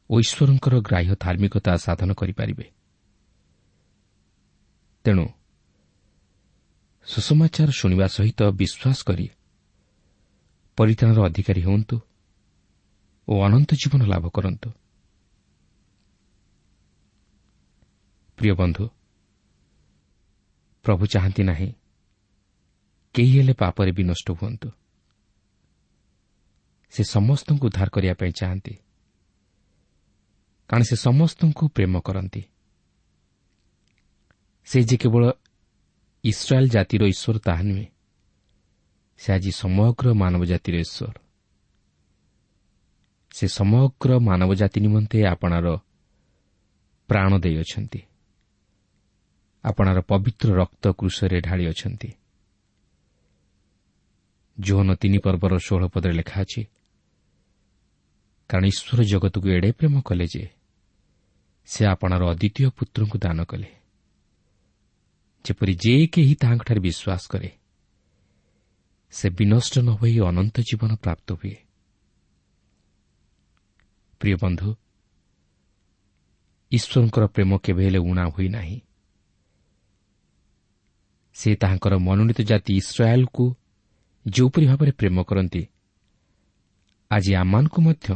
ଓ 0.10 0.14
ଈଶ୍ୱରଙ୍କର 0.20 0.76
ଗ୍ରାହ୍ୟ 0.88 1.14
ଧାର୍ମିକତା 1.20 1.72
ସାଧନ 1.86 2.10
କରିପାରିବେ। 2.14 2.66
ତେଣୁ 5.06 5.26
ସୁସମାଚାର 7.08 7.70
ଶୁଣିବା 7.80 8.08
ସହିତ 8.08 8.40
ବିଶ୍ୱାସ 8.60 8.98
କରି 9.04 9.26
ପରିତ୍ରାଣର 10.78 11.20
ଅଧିକାରୀ 11.30 11.62
ହୁଅନ୍ତୁ 11.62 11.96
ଓ 13.28 13.34
ଅନନ୍ତ 13.44 13.70
ଜୀବନ 13.76 14.02
ଲାଭ 14.04 14.26
କରନ୍ତୁ। 14.30 14.70
ପ୍ରିୟ 18.38 18.54
ବନ୍ଧୁ 18.54 18.84
ପ୍ରଭୁ 20.86 21.04
ଚାହାନ୍ତି 21.06 21.44
ନାହିଁ 21.44 21.70
କେହି 23.16 23.32
ହେଲେ 23.40 23.54
ପାପରେ 23.54 23.92
ବି 23.92 24.04
ନଷ୍ଟ 24.04 24.28
ହୁଅନ୍ତୁ। 24.32 24.70
ସେ 26.94 27.04
ସମସ୍ତଙ୍କୁ 27.04 27.66
ଉଦ୍ଧାର 27.68 27.88
କରିବା 27.90 28.14
ପାଇଁ 28.14 28.32
ଚାହାନ୍ତି। 28.32 28.74
କାରଣ 30.70 30.84
ସେ 30.84 30.96
ସମସ୍ତଙ୍କୁ 30.96 31.64
ପ୍ରେମ 31.68 31.94
କରନ୍ତି। 32.00 32.42
ସେ 34.68 34.78
ଯେ 34.84 34.98
କେବଳ 34.98 35.24
ଇସ୍ରାଏଲ୍ 36.24 36.70
ଜାତିର 36.70 37.04
ଈଶ୍ୱର 37.06 37.38
ତାହା 37.40 37.64
ନୁହେଁ 37.64 37.88
ସେ 39.20 39.34
ଆଜି 39.34 39.52
ସମଗ୍ର 39.52 40.14
ମାନବ 40.14 40.42
ଜାତିର 40.46 40.76
ଈଶ୍ୱର। 40.80 41.23
ସେ 43.34 43.46
ସମଗ୍ର 43.48 44.10
ମାନବ 44.20 44.50
ଜାତି 44.54 44.80
ନିମନ୍ତେ 44.86 45.18
ଆପଣାର 45.26 45.68
ପ୍ରାଣ 47.10 47.32
ଦେଇଅଛନ୍ତି। 47.44 48.02
ଆପଣାର 49.64 50.00
ପବିତ୍ର 50.02 50.48
ରକ୍ତ 50.62 50.84
କୃଷରେ 51.00 51.38
ଢାଳି 51.42 51.66
ଅଛନ୍ତି 51.72 52.10
ଜୋହନ 54.58 54.90
ତିନି 55.02 55.20
ପର୍ବର 55.26 55.54
ଷୋହଳ 55.66 55.84
ପଦରେ 55.94 56.14
ଲେଖା 56.14 56.38
ଅଛି 56.46 56.62
କାରଣ 58.50 58.66
ଈଶ୍ୱର 58.66 59.00
ଜଗତକୁ 59.04 59.48
ଏଡ଼େ 59.50 59.70
ପ୍ରେମ 59.80 59.96
କଲେ 60.02 60.26
ଯେ 60.34 60.44
ସେ 61.68 61.82
ଆପଣାର 61.86 62.22
ଅଦ୍ୱିତୀୟ 62.32 62.70
ପୁତ୍ରଙ୍କୁ 62.78 63.18
ଦାନ 63.18 63.40
କଲେ। 63.44 63.70
ଯେପରି 65.46 65.74
ଯେ 65.84 65.94
କେହି 66.14 66.34
ତାହାଙ୍କଠାରେ 66.42 66.80
ବିଶ୍ୱାସ 66.88 67.24
କରେ 67.32 67.50
ସେ 69.14 69.28
ବିନଷ୍ଟ 69.38 69.74
ନ 69.80 69.90
ହୋଇ 70.00 70.16
ଅନନ୍ତ 70.30 70.56
ଜୀବନ 70.70 70.92
ପ୍ରାପ୍ତ 70.96 71.28
ହୁଏ। 71.34 71.56
ପ୍ରିୟ 74.24 74.36
ବନ୍ଧୁ 74.36 74.70
ଈଶ୍ୱରଙ୍କର 76.72 77.24
ପ୍ରେମ 77.28 77.52
କେବେ 77.58 77.82
ହେଲେ 77.86 78.00
ଉଣା 78.00 78.26
ହୋଇନାହିଁ 78.26 78.78
ସେ 81.36 81.50
ତାହାଙ୍କର 81.56 81.94
ମନୋନୀତ 81.98 82.40
ଜାତି 82.42 82.72
ଇସ୍ରାଏଲ୍କୁ 82.78 83.46
ଯେଉଁପରି 84.26 84.66
ଭାବରେ 84.68 84.92
ପ୍ରେମ 84.92 85.18
କରନ୍ତି 85.24 85.64
ଆଜି 87.12 87.32
ଆମମାନଙ୍କୁ 87.36 87.80
ମଧ୍ୟ 87.82 88.08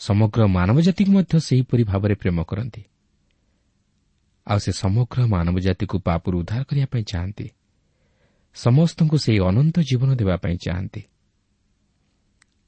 ସମଗ୍ର 0.00 0.46
ମାନବ 0.46 0.80
ଜାତିକୁ 0.80 1.10
ମଧ୍ୟ 1.12 1.38
ସେହିପରି 1.38 1.82
ଭାବରେ 1.84 2.14
ପ୍ରେମ 2.14 2.38
କରନ୍ତି। 2.42 2.82
ଆଉ 4.46 4.58
ସେ 4.58 4.72
ସମଗ୍ର 4.72 5.18
ମାନବ 5.26 5.56
ଜାତିକୁ 5.60 5.96
ପାପରୁ 5.98 6.34
ଉଦ୍ଧାର 6.40 6.62
କରିବା 6.64 6.86
ପାଇଁ 6.86 7.04
ଚାହାନ୍ତି। 7.12 7.46
ସମସ୍ତଙ୍କୁ 8.56 9.16
ସେହି 9.18 9.38
ଅନନ୍ତ 9.40 9.76
ଜୀବନ 9.80 10.10
ଦେବା 10.14 10.36
ପାଇଁ 10.36 10.56
ଚାହାନ୍ତି। 10.56 11.02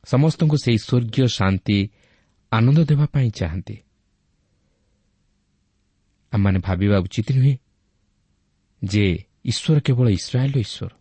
ସମସ୍ତଙ୍କୁ 0.05 0.57
ସେହି 0.65 0.79
ସ୍ୱର୍ଗୀୟ 0.79 1.27
ଶାନ୍ତି 1.29 1.79
ଆନନ୍ଦ 2.53 2.79
ଦେବା 2.91 3.07
ପାଇଁ 3.15 3.29
ଚାହାନ୍ତି। 3.39 3.77
ଆମମାନେ 6.33 6.59
ଭାବିବା 6.67 6.97
ଉଚିତ 7.05 7.29
ନୁହେଁ 7.37 7.55
ଯେ 8.83 9.05
ଈଶ୍ୱର 9.51 9.77
କେବଳ 9.87 10.07
ଇସ୍ରାଏଲ୍ର 10.19 10.59
ଈଶ୍ୱର 10.67 10.93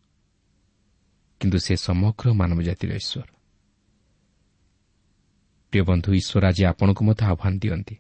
କିନ୍ତୁ 1.42 1.58
ସେ 1.66 1.74
ସମଗ୍ର 1.88 2.26
ମାନବ 2.40 2.60
ଜାତିର 2.68 2.92
ଈଶ୍ୱର। 3.02 3.28
ପ୍ରିୟ 5.74 5.84
ବନ୍ଧୁ 5.90 6.10
ଈଶ୍ୱର 6.22 6.44
ଆଜି 6.50 6.64
ଆପଣଙ୍କୁ 6.72 7.02
ମଧ୍ୟ 7.08 7.24
ଆହ୍ୱାନ 7.32 7.54
ଦିଅନ୍ତି। 7.64 7.96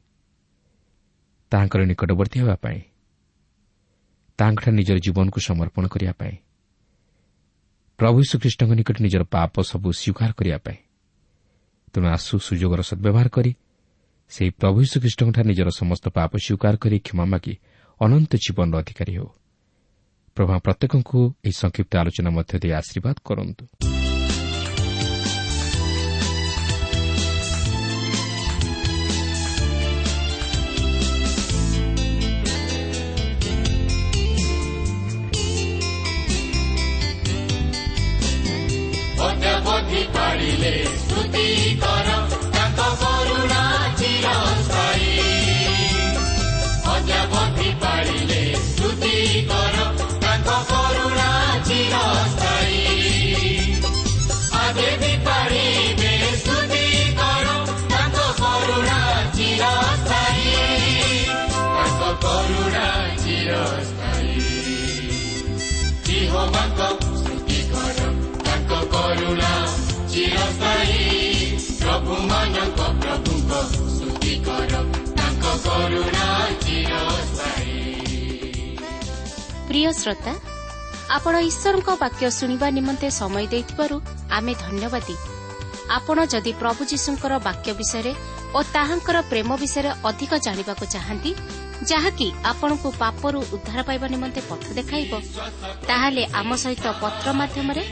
ତାହାଙ୍କର 1.51 1.81
ନିକଟବର୍ତ୍ତୀ 1.91 2.37
ହେବା 2.41 2.55
ପାଇଁ 2.63 2.79
ତାହାଙ୍କଠାରେ 4.39 4.75
ନିଜର 4.79 4.97
ଜୀବନକୁ 5.05 5.39
ସମର୍ପଣ 5.49 5.83
କରିବା 5.93 6.13
ପାଇଁ 6.21 6.35
ପ୍ରଭୁ 7.99 8.19
ଶ୍ରୀଖ୍ରୀଷ୍ଟଙ୍କ 8.29 8.71
ନିକଟ 8.79 8.97
ନିଜର 9.05 9.23
ପାପ 9.35 9.53
ସବୁ 9.71 9.89
ସ୍ୱୀକାର 9.91 10.31
କରିବା 10.39 10.59
ପାଇଁ। 10.65 10.79
ତେଣୁ 11.93 12.07
ଆସୁ 12.07 12.33
ସୁଯୋଗର 12.47 12.81
ସଦ୍ବ୍ୟବହାର 12.81 13.27
କରି 13.29 13.51
ସେହି 14.31 14.51
ପ୍ରଭୁ 14.59 14.79
ଶ୍ରୀଖ୍ରୀଷ୍ଟଙ୍କଠାରେ 14.91 15.47
ନିଜର 15.49 15.69
ସମସ୍ତ 15.69 16.05
ପାପ 16.17 16.31
ସ୍ୱୀକାର 16.37 16.73
କରି 16.83 16.97
କ୍ଷମା 17.05 17.25
ମାଗି 17.25 17.53
ଅନନ୍ତ 18.01 18.31
ଜୀବନର 18.43 18.75
ଅଧିକାରୀ 18.81 19.13
ହେଉ। 19.17 19.29
ପ୍ରଭା 20.37 20.55
ପ୍ରତ୍ୟେକଙ୍କୁ 20.65 21.19
ଏହି 21.45 21.55
ସଂକ୍ଷିପ୍ତ 21.61 21.91
ଆଲୋଚନା 22.01 22.29
ମଧ୍ୟ 22.37 22.53
ଦେଇ 22.61 22.71
ଆଶୀର୍ବାଦ 22.71 23.15
କରନ୍ତୁ। 23.27 23.63
ଅଦ୍ୟାବଧି 39.27 40.01
ପ୍ରିୟ 79.69 79.91
ଶ୍ରୋତା 79.99 80.33
ଆପଣ 81.15 81.33
ଈଶ୍ୱରଙ୍କ 81.49 81.89
ବାକ୍ୟ 82.03 82.23
ଶୁଣିବା 82.39 82.67
ନିମନ୍ତେ 82.77 83.07
ସମୟ 83.19 83.45
ଦେଇଥିବାରୁ 83.53 83.95
ଆମେ 84.37 84.53
ଧନ୍ୟବାଦୀ। 84.63 85.15
ଆପଣ 85.97 86.17
ଯଦି 86.33 86.51
ପ୍ରଭୁ 86.61 86.81
ଯୀଶୁଙ୍କର 86.91 87.33
ବାକ୍ୟ 87.47 87.69
ବିଷୟରେ 87.79 88.13
ଓ 88.57 88.59
ତାହାଙ୍କର 88.75 89.17
ପ୍ରେମ 89.31 89.49
ବିଷୟରେ 89.63 89.91
ଅଧିକ 90.09 90.31
ଜାଣିବାକୁ 90.45 90.85
ଚାହାନ୍ତି 90.95 91.31
ଯାହାକି 91.91 92.27
ଆପଣଙ୍କୁ 92.51 92.89
ପାପରୁ 93.01 93.39
ଉଦ୍ଧାର 93.55 93.79
ପାଇବା 93.87 94.07
ନିମନ୍ତେ 94.13 94.41
ପଥ 94.49 94.63
ଦେଖାଇବ 94.77 95.11
ତାହେଲେ 95.89 96.23
ଆମ 96.41 96.49
ସହିତ 96.63 96.85
ପତ୍ର 97.01 97.27
ମାଧ୍ୟମରେ 97.39 97.83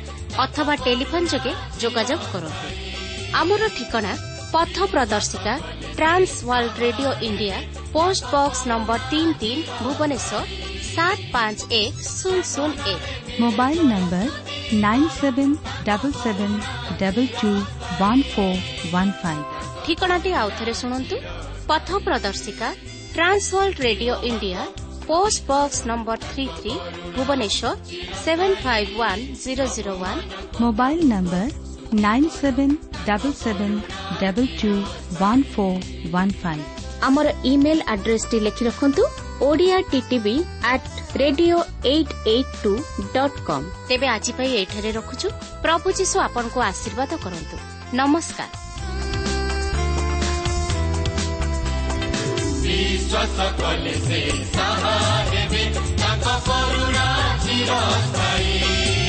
ଅଥବା 0.46 0.74
ଟେଲିଫୋନ୍ 0.86 1.30
ଯୋଗେ 1.34 1.54
ଯୋଗାଯୋଗ 1.82 2.22
କରନ୍ତୁ। 2.34 2.89
ଆମର 3.38 3.64
ଠିକଣା 3.78 4.12
ପଥ 4.54 4.76
ପ୍ରଦର୍ଶିକା 4.92 5.54
trans 5.98 6.34
world 6.50 6.76
radio 6.84 7.12
India 7.28 7.58
post 7.94 8.24
box 8.34 8.60
number 8.72 9.00
ତିନି 9.12 9.34
ତିନି 9.42 9.62
ଭୁବନେଶ୍ୱର 9.84 10.42
ସାତ 10.94 11.20
ପାଞ୍ଚ 11.34 11.60
ଏକ 11.82 11.94
ଶୂନ 12.18 12.38
ଶୂନ 12.54 12.72
ଏକ। 12.94 13.04
Mobile 13.42 13.80
number 13.92 14.26
nine 14.86 15.08
seven 15.20 15.54
double 15.88 16.12
seven 16.24 16.58
double 17.02 17.26
two 17.40 17.52
one 18.02 18.24
four 18.32 18.60
one 18.94 19.14
five. 19.22 19.46
ଠିକଣାଟି 19.86 20.32
ଆଉଥରେ 20.42 20.74
ଶୁଣନ୍ତୁ। 20.82 21.16
ପଥ 21.70 21.88
ପ୍ରଦର୍ଶିକା 22.06 22.68
trans 23.16 23.46
world 23.56 23.78
radio 23.88 24.14
India 24.30 24.60
post 25.10 25.40
box 25.50 25.80
number 25.90 26.18
three 26.32 26.46
three 26.58 26.74
Bhubaneswar 27.16 27.70
seven 28.24 28.56
five 28.64 28.92
one 29.02 29.22
zero 29.44 29.66
zero 29.76 29.94
one. 30.04 30.20
Mobile 30.64 31.00
number 31.14 31.44
nine 32.06 32.30
seven 32.40 32.76
double 33.08 33.36
seven 33.36 33.78
double 34.22 34.50
two 34.60 34.72
one 35.22 35.44
four 35.54 35.82
one 36.14 36.34
five 36.42 36.66
ଆମର 37.08 37.28
email 37.46 37.84
ଆଡ୍ରେସ୍ଟି 37.94 38.38
ଲେଖି 38.46 38.64
ରଖନ୍ତୁ 38.66 39.04
Odia 39.42 39.78
TV 39.92 40.36
at 40.72 40.88
radio 41.18 41.58
eight 41.86 42.14
eight 42.28 42.56
two 42.64 42.72
dot 43.14 43.38
com 43.48 43.68
ତେବେ 43.90 44.08
ଆଜି 44.16 44.32
ପାଇଁ 44.38 44.52
ଏଠାରେ 44.62 44.90
ରଖୁଛୁ 44.98 45.28
ପ୍ରଭୁ 45.64 45.88
ଯୀଶୁ 46.00 46.16
ଆପଣଙ୍କୁ 46.28 46.60
ଆଶୀର୍ବାଦ 46.70 47.12
କରନ୍ତୁ 47.26 47.56
ନମସ୍କାର 48.00 48.52
ବିଶ୍ୱାସ 52.64 53.38
କଲେ 53.60 53.94
ସେ 54.06 54.20
ତାଙ୍କ 56.00 56.28
କରୁଣା 56.48 57.08
ଚିରସ୍ଥାୟୀ 57.44 59.09